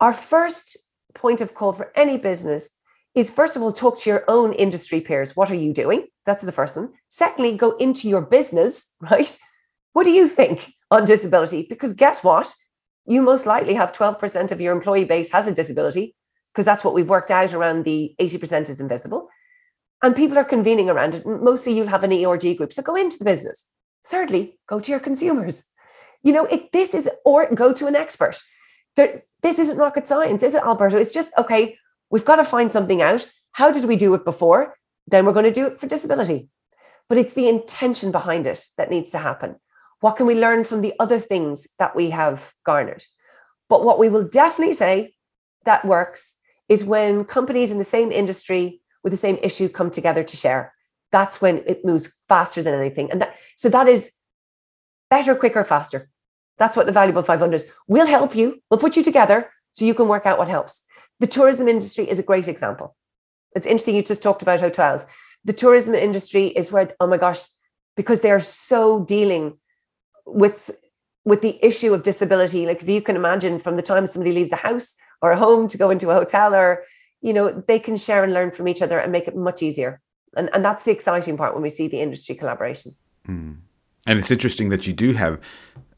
Our 0.01 0.12
first 0.12 0.77
point 1.14 1.40
of 1.40 1.55
call 1.55 1.73
for 1.73 1.92
any 1.95 2.19
business 2.19 2.76
is 3.16 3.31
first 3.31 3.57
of 3.57 3.62
all, 3.62 3.72
talk 3.72 3.98
to 3.98 4.11
your 4.11 4.24
own 4.29 4.52
industry 4.52 5.00
peers. 5.00 5.35
What 5.35 5.50
are 5.50 5.57
you 5.57 5.72
doing? 5.72 6.07
That's 6.26 6.44
the 6.44 6.52
first 6.52 6.76
one. 6.76 6.92
Secondly, 7.09 7.57
go 7.57 7.72
into 7.79 8.09
your 8.09 8.20
business, 8.20 8.92
right? 9.00 9.37
What 9.94 10.05
do 10.05 10.11
you 10.11 10.29
think 10.29 10.74
on 10.90 11.07
disability? 11.07 11.66
Because 11.68 11.94
guess 11.94 12.22
what? 12.22 12.55
You 13.07 13.22
most 13.22 13.46
likely 13.46 13.74
have 13.74 13.92
12% 13.92 14.52
of 14.52 14.61
your 14.61 14.74
employee 14.74 15.05
base 15.05 15.33
has 15.33 15.46
a 15.46 15.55
disability 15.55 16.14
because 16.52 16.66
that's 16.66 16.85
what 16.85 16.92
we've 16.92 17.09
worked 17.09 17.31
out 17.31 17.55
around 17.55 17.85
the 17.85 18.14
80% 18.20 18.68
is 18.68 18.81
invisible. 18.81 19.29
And 20.02 20.14
people 20.14 20.37
are 20.37 20.44
convening 20.44 20.90
around 20.90 21.14
it. 21.14 21.26
Mostly 21.26 21.74
you'll 21.74 21.87
have 21.87 22.05
an 22.05 22.12
ERG 22.12 22.59
group. 22.59 22.72
So 22.72 22.83
go 22.83 22.96
into 22.96 23.18
the 23.18 23.24
business. 23.24 23.70
Thirdly, 24.07 24.59
go 24.68 24.79
to 24.79 24.90
your 24.90 25.00
consumers. 25.00 25.66
You 26.22 26.33
know, 26.33 26.44
it, 26.46 26.72
this 26.72 26.94
is, 26.94 27.09
or 27.24 27.48
go 27.55 27.72
to 27.72 27.87
an 27.87 27.96
expert. 27.96 28.42
There, 28.96 29.22
this 29.42 29.59
isn't 29.59 29.79
rocket 29.79 30.07
science, 30.07 30.42
is 30.42 30.55
it, 30.55 30.62
Alberto? 30.62 30.98
It's 30.98 31.12
just, 31.12 31.33
okay, 31.38 31.79
we've 32.11 32.25
got 32.25 32.37
to 32.37 32.45
find 32.45 32.71
something 32.71 33.03
out. 33.03 33.29
How 33.53 33.71
did 33.71 33.87
we 33.87 33.97
do 33.97 34.14
it 34.14 34.25
before? 34.25 34.77
Then 35.07 35.25
we're 35.25 35.33
going 35.33 35.45
to 35.45 35.53
do 35.53 35.66
it 35.66 35.79
for 35.81 35.87
disability. 35.87 36.49
But 37.09 37.19
it's 37.19 37.35
the 37.35 37.49
intention 37.49 38.11
behind 38.11 38.47
it 38.47 38.64
that 38.77 38.90
needs 38.90 39.11
to 39.12 39.19
happen. 39.19 39.57
What 40.01 40.16
can 40.16 40.27
we 40.27 40.38
learn 40.38 40.64
from 40.64 40.81
the 40.81 40.95
other 40.99 41.19
things 41.19 41.69
that 41.79 41.97
we 41.97 42.11
have 42.11 42.53
garnered? 42.64 43.05
But 43.69 43.85
what 43.85 43.99
we 43.99 44.09
will 44.09 44.29
definitely 44.29 44.75
say 44.75 45.14
that 45.64 45.85
works 45.85 46.37
is 46.69 46.85
when 46.85 47.25
companies 47.25 47.71
in 47.71 47.79
the 47.79 47.85
same 47.85 48.12
industry 48.12 48.81
with 49.03 49.12
the 49.12 49.16
same 49.16 49.38
issue 49.42 49.69
come 49.69 49.90
together 49.90 50.25
to 50.25 50.37
share. 50.37 50.75
That's 51.12 51.40
when 51.40 51.62
it 51.66 51.85
moves 51.85 52.23
faster 52.29 52.62
than 52.62 52.75
anything. 52.75 53.11
And 53.11 53.23
that, 53.23 53.37
so 53.57 53.69
that 53.69 53.87
is 53.88 54.12
better, 55.11 55.35
quicker, 55.35 55.64
faster. 55.64 56.11
That's 56.59 56.77
what 56.77 56.87
the 56.87 56.92
valuable 56.92 57.23
500 57.23 57.55
is. 57.55 57.71
We'll 57.87 58.07
help 58.07 58.35
you. 58.35 58.61
We'll 58.71 58.81
put 58.81 58.97
you 58.97 59.03
together 59.03 59.51
so 59.73 59.85
you 59.85 59.95
can 59.95 60.09
work 60.09 60.27
out 60.27 60.38
what 60.38 60.49
helps. 60.49 60.85
The 61.20 61.26
tourism 61.26 61.68
industry 61.68 62.09
is 62.09 62.18
a 62.18 62.22
great 62.22 62.48
example. 62.48 62.96
It's 63.55 63.66
interesting. 63.66 63.96
You 63.96 64.02
just 64.02 64.22
talked 64.22 64.42
about 64.42 64.61
hotels. 64.61 65.07
The 65.44 65.52
tourism 65.52 65.94
industry 65.94 66.46
is 66.48 66.72
where, 66.72 66.90
oh 67.00 67.07
my 67.07 67.16
gosh, 67.16 67.44
because 67.96 68.20
they 68.20 68.31
are 68.31 68.40
so 68.40 69.05
dealing 69.05 69.59
with 70.26 70.70
with 71.24 71.42
the 71.42 71.59
issue 71.64 71.92
of 71.92 72.02
disability. 72.02 72.66
Like 72.66 72.83
if 72.83 72.88
you 72.88 73.02
can 73.02 73.16
imagine 73.16 73.59
from 73.59 73.76
the 73.76 73.83
time 73.83 74.07
somebody 74.07 74.33
leaves 74.33 74.52
a 74.52 74.57
house 74.57 74.96
or 75.22 75.33
a 75.33 75.38
home 75.38 75.66
to 75.68 75.79
go 75.79 75.90
into 75.90 76.11
a 76.11 76.14
hotel 76.14 76.55
or 76.55 76.85
you 77.20 77.33
know 77.33 77.50
they 77.66 77.79
can 77.79 77.96
share 77.96 78.22
and 78.24 78.33
learn 78.33 78.50
from 78.50 78.68
each 78.68 78.83
other 78.83 78.98
and 78.98 79.12
make 79.12 79.26
it 79.26 79.37
much 79.37 79.62
easier 79.62 80.00
and 80.37 80.50
and 80.55 80.64
that's 80.64 80.85
the 80.85 80.92
exciting 80.92 81.37
part 81.37 81.55
when 81.55 81.62
we 81.62 81.70
see 81.70 81.88
the 81.88 82.00
industry 82.00 82.35
collaboration 82.35 82.94
mm. 83.26 83.57
and 84.07 84.18
it's 84.18 84.31
interesting 84.31 84.68
that 84.68 84.87
you 84.87 84.92
do 84.92 85.12
have 85.12 85.40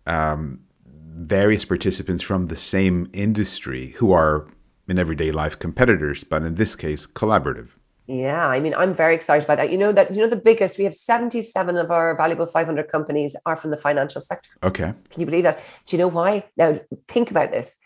um, 0.07 0.61
various 0.87 1.65
participants 1.65 2.23
from 2.23 2.47
the 2.47 2.57
same 2.57 3.09
industry 3.13 3.89
who 3.99 4.13
are 4.13 4.47
in 4.89 4.99
everyday 4.99 5.31
life 5.31 5.59
competitors 5.59 6.25
but 6.25 6.43
in 6.43 6.55
this 6.57 6.75
case 6.75 7.07
collaborative 7.07 7.69
yeah, 8.11 8.47
I 8.47 8.59
mean, 8.59 8.75
I'm 8.75 8.95
very 8.95 9.15
excited 9.15 9.47
by 9.47 9.55
that. 9.57 9.71
You 9.71 9.77
know 9.77 9.93
that 9.93 10.15
you 10.15 10.23
know 10.23 10.31
the 10.31 10.37
biggest. 10.37 10.79
We 10.79 10.85
have 10.85 10.95
77 10.95 11.77
of 11.77 11.91
our 11.91 12.17
valuable 12.17 12.47
500 12.47 12.89
companies 12.89 13.37
are 13.45 13.55
from 13.55 13.71
the 13.71 13.77
financial 13.77 14.23
sector. 14.23 14.49
Okay. 14.63 14.95
Can 15.11 15.21
you 15.21 15.27
believe 15.27 15.43
that? 15.43 15.61
Do 15.85 15.95
you 15.95 16.01
know 16.01 16.09
why? 16.09 16.49
Now 16.57 16.81
think 17.07 17.31
about 17.31 17.53
this 17.53 17.77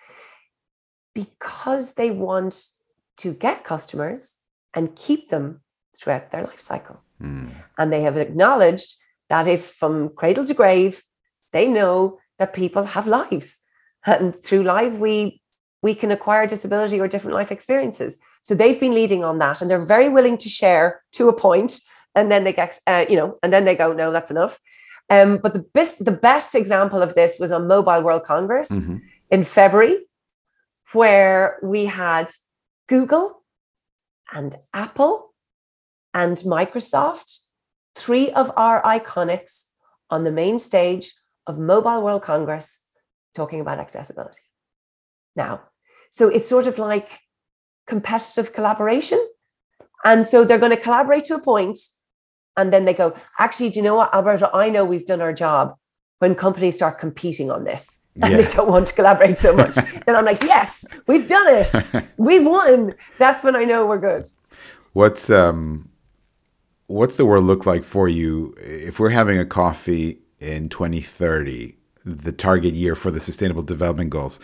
because 1.12 1.94
they 1.94 2.12
want 2.12 2.68
to 3.16 3.34
get 3.34 3.64
customers 3.64 4.38
and 4.74 4.94
keep 4.94 5.28
them 5.28 5.62
throughout 5.98 6.30
their 6.30 6.44
life 6.44 6.60
cycle. 6.60 7.00
Mm. 7.20 7.50
And 7.76 7.92
they 7.92 8.02
have 8.02 8.16
acknowledged 8.16 8.94
that 9.28 9.48
if 9.48 9.64
from 9.64 10.10
cradle 10.10 10.46
to 10.46 10.54
grave, 10.54 11.02
They 11.52 11.68
know 11.68 12.18
that 12.38 12.54
people 12.54 12.84
have 12.84 13.06
lives. 13.06 13.58
And 14.06 14.34
through 14.34 14.62
life, 14.62 14.94
we 14.94 15.41
we 15.82 15.94
can 15.94 16.10
acquire 16.10 16.46
disability 16.46 17.00
or 17.00 17.08
different 17.08 17.34
life 17.34 17.52
experiences. 17.52 18.20
So 18.42 18.54
they've 18.54 18.78
been 18.78 18.94
leading 18.94 19.24
on 19.24 19.38
that, 19.38 19.60
and 19.60 19.70
they're 19.70 19.84
very 19.84 20.08
willing 20.08 20.38
to 20.38 20.48
share 20.48 21.02
to 21.12 21.28
a 21.28 21.32
point, 21.32 21.80
and 22.14 22.30
then 22.30 22.44
they 22.44 22.52
get, 22.52 22.78
uh, 22.86 23.04
you 23.08 23.16
know, 23.16 23.38
and 23.42 23.52
then 23.52 23.64
they 23.64 23.74
go, 23.74 23.92
no, 23.92 24.12
that's 24.12 24.30
enough. 24.30 24.60
Um, 25.10 25.38
but 25.38 25.52
the 25.52 25.66
best, 25.74 26.04
the 26.04 26.12
best 26.12 26.54
example 26.54 27.02
of 27.02 27.14
this 27.14 27.38
was 27.38 27.52
on 27.52 27.66
Mobile 27.66 28.02
World 28.02 28.24
Congress 28.24 28.70
mm-hmm. 28.70 28.98
in 29.30 29.44
February, 29.44 30.06
where 30.92 31.58
we 31.62 31.86
had 31.86 32.30
Google 32.88 33.42
and 34.32 34.54
Apple 34.72 35.34
and 36.14 36.36
Microsoft, 36.38 37.46
three 37.94 38.30
of 38.30 38.52
our 38.56 38.82
iconics 38.82 39.66
on 40.10 40.24
the 40.24 40.32
main 40.32 40.58
stage 40.58 41.12
of 41.46 41.58
Mobile 41.58 42.02
World 42.02 42.22
Congress 42.22 42.86
talking 43.34 43.60
about 43.60 43.78
accessibility. 43.78 44.40
Now, 45.34 45.62
so 46.12 46.29
it's 46.29 46.48
sort 46.48 46.66
of 46.66 46.79
like 46.79 47.20
competitive 47.87 48.53
collaboration. 48.53 49.18
And 50.05 50.27
so 50.27 50.44
they're 50.44 50.59
going 50.59 50.77
to 50.77 50.81
collaborate 50.81 51.25
to 51.27 51.37
a 51.37 51.40
point, 51.40 51.79
and 52.57 52.72
then 52.72 52.85
they 52.85 52.94
go, 52.94 53.16
actually, 53.38 53.70
do 53.70 53.81
you 53.81 53.83
know 53.83 53.94
what, 53.94 54.14
Alberto? 54.14 54.51
I 54.53 54.68
know 54.68 54.85
we've 54.85 55.07
done 55.07 55.22
our 55.22 55.33
job 55.33 55.77
when 56.18 56.35
companies 56.35 56.77
start 56.77 56.98
competing 56.98 57.51
on 57.51 57.64
this 57.64 58.01
and 58.20 58.33
yeah. 58.33 58.42
they 58.42 58.48
don't 58.53 58.68
want 58.68 58.88
to 58.88 58.94
collaborate 58.94 59.38
so 59.38 59.57
much. 59.57 59.75
then 60.07 60.14
I'm 60.14 60.25
like, 60.25 60.42
yes, 60.42 60.85
we've 61.07 61.27
done 61.27 61.46
it. 61.48 62.05
We've 62.16 62.46
won. 62.46 62.94
That's 63.18 63.42
when 63.42 63.57
I 63.57 63.64
know 63.64 63.87
we're 63.87 63.98
good. 63.98 64.27
What's 64.92 65.31
um 65.31 65.88
what's 66.88 67.16
the 67.16 67.25
world 67.25 67.44
look 67.44 67.64
like 67.64 67.85
for 67.85 68.07
you 68.07 68.55
if 68.59 69.01
we're 69.01 69.11
having 69.11 69.38
a 69.38 69.46
coffee 69.46 70.18
in 70.40 70.68
2030, 70.68 71.75
the 72.05 72.33
target 72.33 72.75
year 72.75 72.94
for 72.94 73.11
the 73.11 73.20
sustainable 73.20 73.62
development 73.62 74.11
goals? 74.11 74.38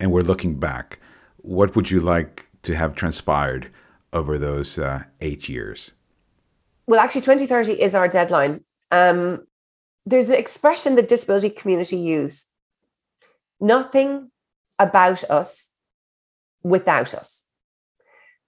And 0.00 0.12
we're 0.12 0.22
looking 0.22 0.56
back, 0.58 0.98
what 1.38 1.76
would 1.76 1.90
you 1.90 2.00
like 2.00 2.48
to 2.62 2.74
have 2.74 2.94
transpired 2.94 3.70
over 4.12 4.38
those 4.38 4.78
uh, 4.78 5.04
eight 5.20 5.48
years? 5.48 5.92
Well, 6.86 7.00
actually, 7.00 7.22
2030 7.22 7.80
is 7.80 7.94
our 7.94 8.08
deadline. 8.08 8.60
Um, 8.90 9.46
there's 10.06 10.30
an 10.30 10.36
expression 10.36 10.94
the 10.94 11.02
disability 11.02 11.50
community 11.50 11.96
use 11.96 12.46
nothing 13.60 14.30
about 14.78 15.24
us 15.30 15.72
without 16.62 17.14
us. 17.14 17.46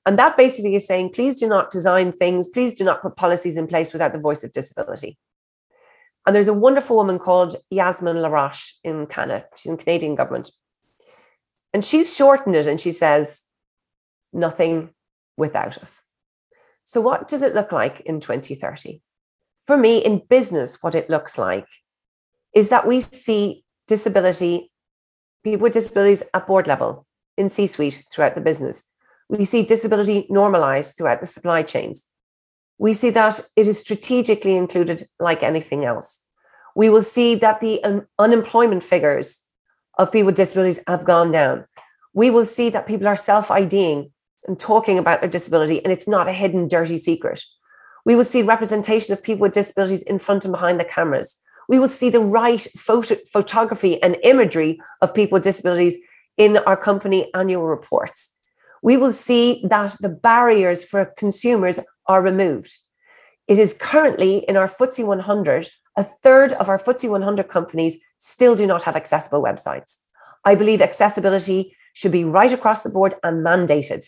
And 0.04 0.18
that 0.18 0.36
basically 0.36 0.74
is 0.74 0.86
saying, 0.86 1.10
please 1.10 1.36
do 1.36 1.48
not 1.48 1.70
design 1.70 2.12
things, 2.12 2.48
please 2.48 2.74
do 2.74 2.84
not 2.84 3.02
put 3.02 3.16
policies 3.16 3.56
in 3.56 3.66
place 3.66 3.92
without 3.92 4.12
the 4.12 4.20
voice 4.20 4.44
of 4.44 4.52
disability. 4.52 5.18
And 6.24 6.34
there's 6.34 6.48
a 6.48 6.54
wonderful 6.54 6.96
woman 6.96 7.18
called 7.18 7.56
Yazmine 7.72 8.20
Laroche 8.20 8.74
in 8.84 9.06
Canada. 9.06 9.46
She's 9.56 9.70
in 9.70 9.78
Canadian 9.78 10.14
government. 10.14 10.50
And 11.76 11.84
she's 11.84 12.16
shortened 12.16 12.56
it 12.56 12.66
and 12.66 12.80
she 12.80 12.90
says, 12.90 13.42
nothing 14.32 14.94
without 15.36 15.76
us. 15.76 16.06
So, 16.84 17.02
what 17.02 17.28
does 17.28 17.42
it 17.42 17.54
look 17.54 17.70
like 17.70 18.00
in 18.00 18.18
2030? 18.18 19.02
For 19.66 19.76
me, 19.76 19.98
in 19.98 20.22
business, 20.30 20.82
what 20.82 20.94
it 20.94 21.10
looks 21.10 21.36
like 21.36 21.66
is 22.54 22.70
that 22.70 22.86
we 22.86 23.02
see 23.02 23.62
disability, 23.86 24.72
people 25.44 25.64
with 25.64 25.74
disabilities 25.74 26.22
at 26.32 26.46
board 26.46 26.66
level, 26.66 27.04
in 27.36 27.50
C 27.50 27.66
suite 27.66 28.06
throughout 28.10 28.36
the 28.36 28.40
business. 28.40 28.90
We 29.28 29.44
see 29.44 29.62
disability 29.62 30.26
normalized 30.30 30.96
throughout 30.96 31.20
the 31.20 31.26
supply 31.26 31.62
chains. 31.62 32.08
We 32.78 32.94
see 32.94 33.10
that 33.10 33.38
it 33.54 33.68
is 33.68 33.78
strategically 33.78 34.56
included 34.56 35.02
like 35.20 35.42
anything 35.42 35.84
else. 35.84 36.26
We 36.74 36.88
will 36.88 37.02
see 37.02 37.34
that 37.34 37.60
the 37.60 37.84
un- 37.84 38.06
unemployment 38.18 38.82
figures 38.82 39.45
of 39.98 40.12
people 40.12 40.26
with 40.26 40.36
disabilities 40.36 40.80
have 40.86 41.04
gone 41.04 41.32
down. 41.32 41.66
We 42.14 42.30
will 42.30 42.46
see 42.46 42.70
that 42.70 42.86
people 42.86 43.08
are 43.08 43.16
self 43.16 43.50
IDing 43.50 44.10
and 44.46 44.58
talking 44.58 44.98
about 44.98 45.20
their 45.20 45.30
disability, 45.30 45.82
and 45.82 45.92
it's 45.92 46.08
not 46.08 46.28
a 46.28 46.32
hidden, 46.32 46.68
dirty 46.68 46.96
secret. 46.96 47.42
We 48.04 48.14
will 48.14 48.24
see 48.24 48.42
representation 48.42 49.12
of 49.12 49.22
people 49.22 49.42
with 49.42 49.52
disabilities 49.52 50.02
in 50.02 50.18
front 50.18 50.44
and 50.44 50.52
behind 50.52 50.78
the 50.78 50.84
cameras. 50.84 51.42
We 51.68 51.78
will 51.78 51.88
see 51.88 52.10
the 52.10 52.20
right 52.20 52.64
photo, 52.76 53.16
photography 53.32 54.00
and 54.02 54.16
imagery 54.22 54.80
of 55.02 55.14
people 55.14 55.36
with 55.36 55.42
disabilities 55.42 55.98
in 56.36 56.58
our 56.58 56.76
company 56.76 57.32
annual 57.34 57.66
reports. 57.66 58.36
We 58.82 58.96
will 58.96 59.12
see 59.12 59.64
that 59.68 59.96
the 60.00 60.08
barriers 60.08 60.84
for 60.84 61.06
consumers 61.16 61.80
are 62.06 62.22
removed. 62.22 62.76
It 63.48 63.58
is 63.58 63.74
currently 63.74 64.38
in 64.48 64.56
our 64.56 64.68
FTSE 64.68 65.04
100 65.04 65.68
a 65.96 66.04
third 66.04 66.52
of 66.52 66.68
our 66.68 66.78
FTSE 66.78 67.08
100 67.08 67.48
companies 67.48 68.02
still 68.18 68.54
do 68.54 68.66
not 68.66 68.82
have 68.84 68.96
accessible 68.96 69.42
websites. 69.42 69.96
I 70.44 70.54
believe 70.54 70.80
accessibility 70.80 71.76
should 71.94 72.12
be 72.12 72.24
right 72.24 72.52
across 72.52 72.82
the 72.82 72.90
board 72.90 73.14
and 73.22 73.44
mandated. 73.44 74.06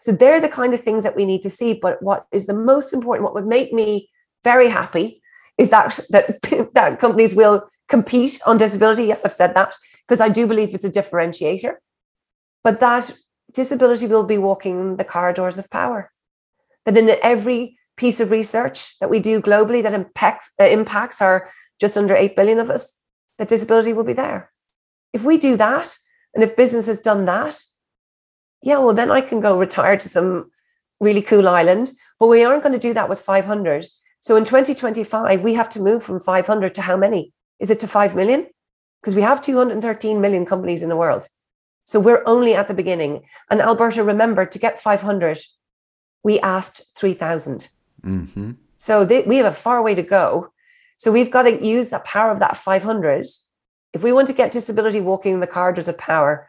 So 0.00 0.12
they're 0.12 0.40
the 0.40 0.48
kind 0.48 0.74
of 0.74 0.80
things 0.80 1.04
that 1.04 1.16
we 1.16 1.24
need 1.24 1.42
to 1.42 1.50
see. 1.50 1.74
But 1.74 2.02
what 2.02 2.26
is 2.32 2.46
the 2.46 2.54
most 2.54 2.92
important, 2.92 3.24
what 3.24 3.34
would 3.34 3.46
make 3.46 3.72
me 3.72 4.10
very 4.42 4.68
happy 4.68 5.22
is 5.58 5.70
that 5.70 6.00
that, 6.10 6.42
that 6.74 7.00
companies 7.00 7.34
will 7.34 7.68
compete 7.88 8.40
on 8.46 8.56
disability. 8.56 9.04
Yes, 9.04 9.24
I've 9.24 9.32
said 9.32 9.54
that 9.54 9.76
because 10.06 10.20
I 10.20 10.28
do 10.28 10.46
believe 10.46 10.74
it's 10.74 10.84
a 10.84 10.90
differentiator. 10.90 11.74
But 12.62 12.80
that 12.80 13.10
disability 13.52 14.06
will 14.06 14.24
be 14.24 14.38
walking 14.38 14.96
the 14.96 15.04
corridors 15.04 15.58
of 15.58 15.70
power. 15.70 16.10
That 16.84 16.96
in 16.96 17.10
every 17.22 17.78
piece 17.96 18.20
of 18.20 18.30
research 18.30 18.98
that 18.98 19.10
we 19.10 19.20
do 19.20 19.40
globally 19.40 19.82
that 19.82 19.94
impacts, 19.94 20.52
uh, 20.60 20.64
impacts 20.64 21.22
our 21.22 21.50
just 21.80 21.96
under 21.96 22.14
8 22.14 22.36
billion 22.36 22.58
of 22.58 22.70
us, 22.70 22.98
that 23.38 23.48
disability 23.48 23.92
will 23.92 24.04
be 24.04 24.12
there. 24.12 24.50
If 25.12 25.24
we 25.24 25.38
do 25.38 25.56
that, 25.56 25.96
and 26.34 26.42
if 26.42 26.56
business 26.56 26.86
has 26.86 27.00
done 27.00 27.24
that, 27.26 27.60
yeah, 28.62 28.78
well, 28.78 28.94
then 28.94 29.10
I 29.10 29.20
can 29.20 29.40
go 29.40 29.58
retire 29.58 29.96
to 29.96 30.08
some 30.08 30.50
really 31.00 31.22
cool 31.22 31.48
island. 31.48 31.92
But 32.18 32.28
we 32.28 32.44
aren't 32.44 32.62
going 32.62 32.72
to 32.72 32.78
do 32.78 32.94
that 32.94 33.08
with 33.08 33.20
500. 33.20 33.86
So 34.20 34.36
in 34.36 34.44
2025, 34.44 35.42
we 35.42 35.54
have 35.54 35.68
to 35.70 35.80
move 35.80 36.02
from 36.02 36.20
500 36.20 36.74
to 36.74 36.82
how 36.82 36.96
many? 36.96 37.32
Is 37.60 37.70
it 37.70 37.80
to 37.80 37.88
5 37.88 38.16
million? 38.16 38.46
Because 39.00 39.14
we 39.14 39.22
have 39.22 39.42
213 39.42 40.20
million 40.20 40.46
companies 40.46 40.82
in 40.82 40.88
the 40.88 40.96
world. 40.96 41.28
So 41.84 42.00
we're 42.00 42.22
only 42.24 42.54
at 42.54 42.68
the 42.68 42.74
beginning. 42.74 43.24
And 43.50 43.60
Alberto, 43.60 44.02
remember 44.02 44.46
to 44.46 44.58
get 44.58 44.80
500, 44.80 45.38
we 46.22 46.40
asked 46.40 46.96
3,000. 46.96 47.68
Mm-hmm. 48.04 48.52
So 48.76 49.04
they, 49.04 49.22
we 49.22 49.36
have 49.36 49.46
a 49.46 49.52
far 49.52 49.82
way 49.82 49.94
to 49.94 50.02
go. 50.02 50.52
So 50.96 51.10
we've 51.10 51.30
got 51.30 51.42
to 51.42 51.64
use 51.64 51.90
the 51.90 51.98
power 52.00 52.30
of 52.30 52.38
that 52.38 52.56
500. 52.56 53.26
If 53.92 54.02
we 54.02 54.12
want 54.12 54.26
to 54.28 54.34
get 54.34 54.52
disability 54.52 55.00
walking 55.00 55.34
in 55.34 55.40
the 55.40 55.46
corridors 55.46 55.88
of 55.88 55.98
power, 55.98 56.48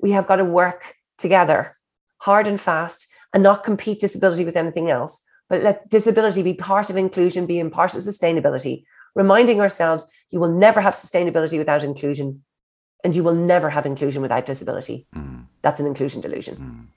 we 0.00 0.10
have 0.12 0.26
got 0.26 0.36
to 0.36 0.44
work 0.44 0.96
together 1.18 1.76
hard 2.18 2.46
and 2.46 2.60
fast 2.60 3.06
and 3.32 3.42
not 3.42 3.64
compete 3.64 4.00
disability 4.00 4.44
with 4.44 4.56
anything 4.56 4.90
else, 4.90 5.22
but 5.48 5.62
let 5.62 5.88
disability 5.88 6.42
be 6.42 6.54
part 6.54 6.90
of 6.90 6.96
inclusion, 6.96 7.46
being 7.46 7.70
part 7.70 7.94
of 7.94 8.00
sustainability, 8.00 8.84
reminding 9.14 9.60
ourselves 9.60 10.08
you 10.30 10.40
will 10.40 10.52
never 10.52 10.80
have 10.80 10.94
sustainability 10.94 11.58
without 11.58 11.84
inclusion 11.84 12.42
and 13.04 13.14
you 13.14 13.22
will 13.22 13.34
never 13.34 13.70
have 13.70 13.86
inclusion 13.86 14.22
without 14.22 14.46
disability. 14.46 15.06
Mm. 15.14 15.46
That's 15.62 15.80
an 15.80 15.86
inclusion 15.86 16.20
delusion. 16.20 16.56
Mm. 16.56 16.95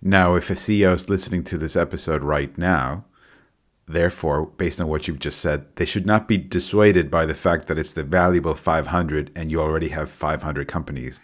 Now, 0.00 0.34
if 0.34 0.50
a 0.50 0.54
CEO 0.54 0.94
is 0.94 1.08
listening 1.08 1.44
to 1.44 1.58
this 1.58 1.76
episode 1.76 2.22
right 2.22 2.56
now, 2.58 3.04
therefore, 3.86 4.46
based 4.46 4.80
on 4.80 4.88
what 4.88 5.06
you've 5.06 5.18
just 5.18 5.40
said, 5.40 5.66
they 5.76 5.84
should 5.84 6.06
not 6.06 6.28
be 6.28 6.38
dissuaded 6.38 7.10
by 7.10 7.26
the 7.26 7.34
fact 7.34 7.68
that 7.68 7.78
it's 7.78 7.92
the 7.92 8.04
valuable 8.04 8.54
500 8.54 9.30
and 9.36 9.50
you 9.50 9.60
already 9.60 9.88
have 9.88 10.10
500 10.10 10.68
companies. 10.68 11.20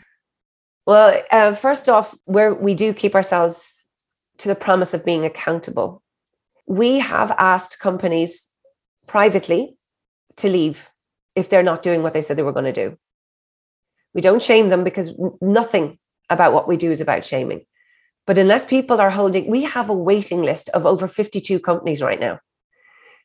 Well, 0.87 1.23
uh, 1.31 1.55
first 1.55 1.89
off, 1.89 2.15
where 2.25 2.55
we 2.55 2.75
do 2.75 2.95
keep 2.95 3.15
ourselves 3.15 3.75
to 4.39 4.49
the 4.49 4.55
promise 4.55 4.95
of 4.95 5.05
being 5.05 5.25
accountable, 5.25 6.03
we 6.67 6.99
have 6.99 7.35
asked 7.39 7.79
companies 7.81 8.55
privately 9.07 9.77
to 10.37 10.49
leave 10.49 10.91
if 11.35 11.51
they're 11.51 11.63
not 11.63 11.83
doing 11.83 12.03
what 12.03 12.13
they 12.13 12.23
said 12.23 12.37
they 12.37 12.43
were 12.43 12.53
going 12.53 12.73
to 12.73 12.73
do. 12.73 12.97
We 14.15 14.21
don't 14.21 14.43
shame 14.43 14.69
them 14.69 14.85
because 14.85 15.15
nothing 15.41 15.99
about 16.31 16.53
what 16.53 16.69
we 16.69 16.77
do 16.77 16.91
is 16.91 17.01
about 17.01 17.25
shaming. 17.25 17.65
But 18.29 18.37
unless 18.37 18.67
people 18.67 19.01
are 19.01 19.09
holding, 19.09 19.47
we 19.51 19.63
have 19.63 19.89
a 19.89 19.95
waiting 19.95 20.43
list 20.43 20.69
of 20.75 20.85
over 20.85 21.09
52 21.09 21.59
companies 21.61 22.03
right 22.03 22.21
now. 22.21 22.41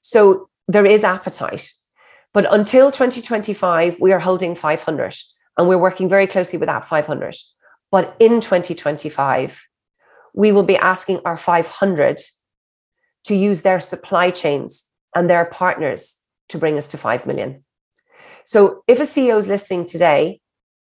So 0.01 0.47
there 0.69 0.85
is 0.85 1.03
appetite. 1.03 1.73
But 2.33 2.51
until 2.51 2.89
2025, 2.89 3.99
we 3.99 4.13
are 4.13 4.19
holding 4.19 4.55
500 4.55 5.15
and 5.57 5.67
we're 5.67 5.77
working 5.77 6.07
very 6.07 6.25
closely 6.25 6.57
with 6.57 6.67
that 6.67 6.87
500. 6.87 7.35
But 7.91 8.15
in 8.17 8.39
2025, 8.39 9.67
we 10.33 10.53
will 10.53 10.63
be 10.63 10.77
asking 10.77 11.19
our 11.25 11.35
500 11.35 12.21
to 13.25 13.35
use 13.35 13.61
their 13.61 13.81
supply 13.81 14.31
chains 14.31 14.89
and 15.13 15.29
their 15.29 15.43
partners 15.43 16.25
to 16.47 16.57
bring 16.57 16.77
us 16.77 16.87
to 16.91 16.97
5 16.97 17.27
million. 17.27 17.65
So 18.45 18.85
if 18.87 19.01
a 19.01 19.03
CEO 19.03 19.37
is 19.37 19.49
listening 19.49 19.85
today, 19.85 20.39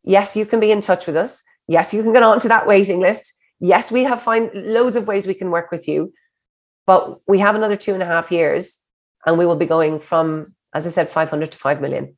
yes, 0.04 0.36
you 0.36 0.48
can 0.48 0.60
be 0.60 0.72
in 0.72 0.82
touch 0.82 1.06
with 1.06 1.16
us. 1.16 1.44
Yes, 1.68 1.94
you 1.94 2.02
can 2.02 2.14
get 2.14 2.24
onto 2.24 2.48
that 2.48 2.66
waiting 2.66 3.00
list 3.00 3.37
yes, 3.60 3.92
we 3.92 4.04
have 4.04 4.22
find 4.22 4.52
loads 4.54 4.96
of 4.96 5.08
ways 5.08 5.28
we 5.28 5.34
can 5.34 5.52
work 5.52 5.72
with 5.72 5.88
you, 5.88 6.14
but 6.86 7.20
we 7.28 7.40
have 7.40 7.56
another 7.56 7.76
two 7.76 7.94
and 7.94 8.04
a 8.04 8.06
half 8.06 8.32
years 8.32 8.84
and 9.26 9.38
we 9.38 9.46
will 9.46 9.56
be 9.56 9.66
going 9.66 10.00
from, 10.00 10.46
as 10.74 10.88
I 10.88 10.90
said, 10.90 11.10
500 11.10 11.52
to 11.52 11.58
5 11.58 11.82
million. 11.82 12.16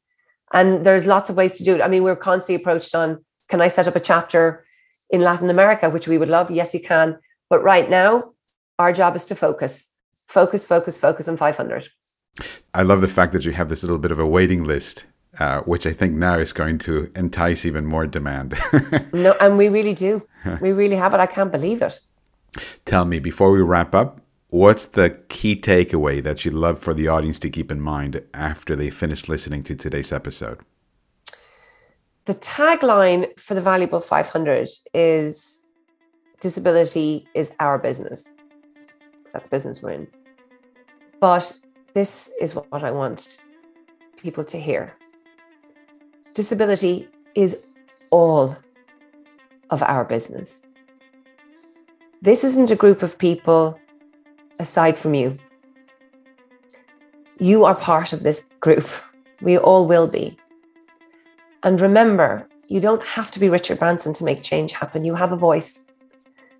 And 0.53 0.85
there's 0.85 1.05
lots 1.05 1.29
of 1.29 1.35
ways 1.35 1.57
to 1.57 1.63
do 1.63 1.75
it. 1.75 1.81
I 1.81 1.87
mean, 1.87 2.03
we're 2.03 2.15
constantly 2.15 2.61
approached 2.61 2.95
on 2.95 3.23
can 3.49 3.61
I 3.61 3.67
set 3.67 3.87
up 3.87 3.95
a 3.95 3.99
chapter 3.99 4.63
in 5.09 5.21
Latin 5.21 5.49
America, 5.49 5.89
which 5.89 6.07
we 6.07 6.17
would 6.17 6.29
love? 6.29 6.51
Yes, 6.51 6.73
you 6.73 6.79
can. 6.79 7.17
But 7.49 7.63
right 7.63 7.89
now, 7.89 8.33
our 8.77 8.93
job 8.93 9.15
is 9.15 9.25
to 9.27 9.35
focus, 9.35 9.91
focus, 10.27 10.65
focus, 10.65 10.99
focus 10.99 11.27
on 11.27 11.35
500. 11.35 11.89
I 12.73 12.83
love 12.83 13.01
the 13.01 13.07
fact 13.07 13.33
that 13.33 13.43
you 13.43 13.51
have 13.51 13.69
this 13.69 13.83
little 13.83 13.97
bit 13.97 14.11
of 14.11 14.19
a 14.19 14.27
waiting 14.27 14.63
list, 14.63 15.05
uh, 15.37 15.61
which 15.61 15.85
I 15.85 15.93
think 15.93 16.13
now 16.13 16.39
is 16.39 16.53
going 16.53 16.79
to 16.79 17.11
entice 17.15 17.65
even 17.65 17.85
more 17.85 18.07
demand. 18.07 18.55
no, 19.13 19.35
and 19.39 19.57
we 19.57 19.69
really 19.69 19.93
do. 19.93 20.25
We 20.59 20.71
really 20.71 20.95
have 20.95 21.13
it. 21.13 21.19
I 21.19 21.27
can't 21.27 21.51
believe 21.51 21.81
it. 21.81 21.99
Tell 22.85 23.05
me, 23.05 23.19
before 23.19 23.51
we 23.51 23.61
wrap 23.61 23.93
up, 23.93 24.21
what's 24.47 24.87
the 24.87 25.11
key 25.29 25.55
takeaway 25.55 26.23
that 26.23 26.43
you'd 26.43 26.55
love 26.55 26.79
for 26.79 26.93
the 26.93 27.07
audience 27.07 27.37
to 27.39 27.49
keep 27.49 27.71
in 27.71 27.79
mind 27.79 28.21
after 28.33 28.75
they 28.75 28.89
finish 28.89 29.29
listening 29.29 29.63
to 29.63 29.75
today's 29.75 30.11
episode? 30.11 30.59
The 32.25 32.35
tagline 32.35 33.39
for 33.39 33.53
the 33.53 33.61
Valuable 33.61 33.99
500 33.99 34.67
is 34.93 35.61
disability 36.39 37.27
is 37.33 37.53
our 37.59 37.77
business. 37.77 38.27
That's 39.31 39.49
business 39.49 39.81
we're 39.81 39.91
in. 39.91 40.07
But 41.19 41.53
this 41.93 42.31
is 42.41 42.55
what 42.55 42.83
I 42.83 42.91
want 42.91 43.41
people 44.17 44.43
to 44.45 44.59
hear. 44.59 44.93
Disability 46.35 47.07
is 47.35 47.81
all 48.11 48.55
of 49.69 49.83
our 49.83 50.03
business. 50.05 50.63
This 52.21 52.43
isn't 52.43 52.71
a 52.71 52.75
group 52.75 53.01
of 53.01 53.17
people 53.17 53.79
aside 54.59 54.97
from 54.97 55.13
you. 55.13 55.37
You 57.39 57.65
are 57.65 57.75
part 57.75 58.13
of 58.13 58.23
this 58.23 58.51
group. 58.59 58.87
We 59.41 59.57
all 59.57 59.87
will 59.87 60.07
be. 60.07 60.37
And 61.63 61.79
remember, 61.79 62.47
you 62.67 62.79
don't 62.79 63.03
have 63.03 63.31
to 63.31 63.39
be 63.39 63.49
Richard 63.49 63.79
Branson 63.79 64.13
to 64.13 64.23
make 64.23 64.43
change 64.43 64.73
happen. 64.73 65.05
You 65.05 65.15
have 65.15 65.31
a 65.31 65.37
voice 65.37 65.87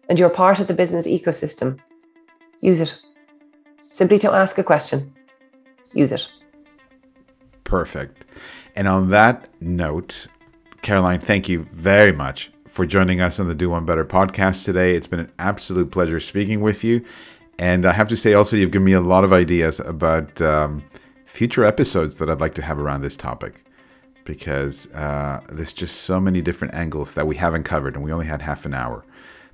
and 0.08 0.18
you're 0.18 0.30
part 0.30 0.60
of 0.60 0.68
the 0.68 0.74
business 0.74 1.08
ecosystem. 1.08 1.80
Use 2.62 2.82
it. 2.82 3.02
Simply 3.78 4.20
to 4.20 4.32
ask 4.32 4.58
a 4.58 4.64
question, 4.64 5.12
use 5.94 6.12
it. 6.12 6.28
Perfect. 7.64 8.26
And 8.80 8.88
on 8.88 9.10
that 9.10 9.50
note, 9.60 10.28
Caroline, 10.82 11.20
thank 11.20 11.50
you 11.50 11.64
very 11.74 12.14
much 12.14 12.50
for 12.70 12.86
joining 12.86 13.20
us 13.20 13.38
on 13.38 13.50
the 13.50 13.54
Do 13.54 13.70
One 13.70 13.84
Better 13.84 14.06
podcast 14.06 14.64
today. 14.64 14.96
It's 14.96 15.06
been 15.06 15.20
an 15.20 15.34
absolute 15.38 15.92
pleasure 15.92 16.22
speaking 16.22 16.62
with 16.62 16.82
you. 16.82 17.04
And 17.58 17.86
I 17.86 17.92
have 17.92 18.08
to 18.08 18.16
say, 18.16 18.36
also, 18.36 18.56
you've 18.56 18.72
given 18.72 18.86
me 18.86 18.94
a 18.94 19.02
lot 19.02 19.26
of 19.26 19.34
ideas 19.34 19.82
about 19.82 20.42
um, 20.42 20.82
future 21.26 21.66
episodes 21.66 22.16
that 22.16 22.30
I'd 22.30 22.40
like 22.40 22.54
to 22.54 22.62
have 22.62 22.80
around 22.80 23.02
this 23.02 23.18
topic 23.18 23.66
because 24.24 24.90
uh, 24.94 25.42
there's 25.50 25.74
just 25.74 26.04
so 26.04 26.22
many 26.22 26.42
different 26.42 26.74
angles 26.74 27.16
that 27.16 27.28
we 27.28 27.36
haven't 27.36 27.64
covered, 27.64 27.96
and 27.96 28.06
we 28.06 28.14
only 28.14 28.28
had 28.28 28.42
half 28.42 28.66
an 28.66 28.74
hour. 28.74 29.04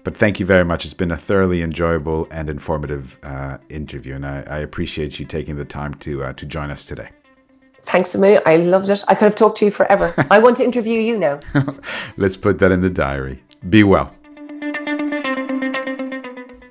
But 0.04 0.16
thank 0.16 0.40
you 0.40 0.46
very 0.46 0.66
much. 0.66 0.86
It's 0.86 0.94
been 0.94 1.10
a 1.10 1.18
thoroughly 1.18 1.64
enjoyable 1.64 2.28
and 2.30 2.48
informative 2.48 3.18
uh, 3.24 3.58
interview, 3.70 4.14
and 4.14 4.24
I, 4.24 4.44
I, 4.48 4.60
appreciate 4.60 5.20
you 5.20 5.26
taking 5.26 5.56
the 5.56 5.66
time 5.66 5.96
to 5.96 6.26
uh, 6.26 6.34
to 6.34 6.46
join 6.46 6.70
us 6.70 6.86
today. 6.86 7.10
Thanks 7.86 8.16
a 8.16 8.18
million. 8.18 8.42
I 8.46 8.58
loved 8.58 8.90
it. 8.90 9.04
I 9.08 9.16
could 9.16 9.26
have 9.26 9.36
talked 9.36 9.58
to 9.60 9.66
you 9.66 9.72
forever. 9.72 10.14
I 10.32 10.40
want 10.40 10.58
to 10.58 10.64
interview 10.64 11.00
you 11.00 11.18
now. 11.18 11.40
Let's 12.18 12.38
put 12.38 12.60
that 12.60 12.72
in 12.72 12.82
the 12.82 12.90
diary. 12.90 13.44
Be 13.70 13.84
well. 13.84 14.12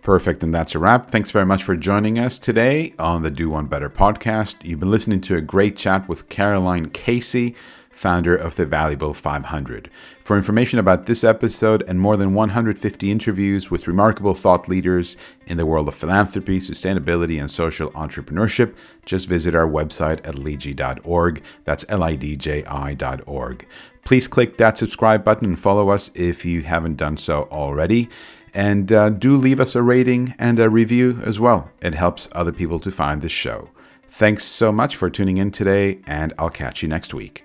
Perfect. 0.02 0.42
And 0.42 0.54
that's 0.54 0.74
a 0.74 0.78
wrap. 0.78 1.10
Thanks 1.10 1.30
very 1.30 1.46
much 1.46 1.62
for 1.62 1.76
joining 1.76 2.18
us 2.18 2.38
today 2.38 2.92
on 2.98 3.22
the 3.22 3.30
Do 3.30 3.48
One 3.48 3.66
Better 3.66 3.88
podcast. 3.88 4.56
You've 4.62 4.80
been 4.80 4.90
listening 4.90 5.22
to 5.22 5.36
a 5.36 5.40
great 5.40 5.76
chat 5.76 6.06
with 6.08 6.28
Caroline 6.28 6.90
Casey, 6.90 7.56
founder 7.94 8.34
of 8.34 8.56
the 8.56 8.66
Valuable 8.66 9.14
500. 9.14 9.90
For 10.20 10.36
information 10.36 10.78
about 10.78 11.06
this 11.06 11.24
episode 11.24 11.82
and 11.86 12.00
more 12.00 12.16
than 12.16 12.34
150 12.34 13.10
interviews 13.10 13.70
with 13.70 13.86
remarkable 13.86 14.34
thought 14.34 14.68
leaders 14.68 15.16
in 15.46 15.56
the 15.56 15.66
world 15.66 15.88
of 15.88 15.94
philanthropy, 15.94 16.60
sustainability, 16.60 17.40
and 17.40 17.50
social 17.50 17.90
entrepreneurship, 17.92 18.74
just 19.04 19.28
visit 19.28 19.54
our 19.54 19.68
website 19.68 20.26
at 20.26 20.34
lidji.org. 20.34 21.42
That's 21.64 21.84
L 21.88 22.02
I 22.02 22.16
D 22.16 22.36
J 22.36 22.64
I.org. 22.64 23.66
Please 24.04 24.28
click 24.28 24.58
that 24.58 24.76
subscribe 24.76 25.24
button 25.24 25.48
and 25.48 25.60
follow 25.60 25.88
us 25.88 26.10
if 26.14 26.44
you 26.44 26.62
haven't 26.62 26.96
done 26.96 27.16
so 27.16 27.48
already. 27.50 28.10
And 28.52 28.92
uh, 28.92 29.08
do 29.10 29.36
leave 29.36 29.58
us 29.58 29.74
a 29.74 29.82
rating 29.82 30.34
and 30.38 30.60
a 30.60 30.70
review 30.70 31.20
as 31.24 31.40
well. 31.40 31.70
It 31.82 31.94
helps 31.94 32.28
other 32.32 32.52
people 32.52 32.78
to 32.80 32.90
find 32.90 33.20
this 33.20 33.32
show. 33.32 33.70
Thanks 34.08 34.44
so 34.44 34.70
much 34.70 34.94
for 34.94 35.10
tuning 35.10 35.38
in 35.38 35.50
today, 35.50 36.00
and 36.06 36.32
I'll 36.38 36.50
catch 36.50 36.82
you 36.82 36.88
next 36.88 37.12
week. 37.12 37.43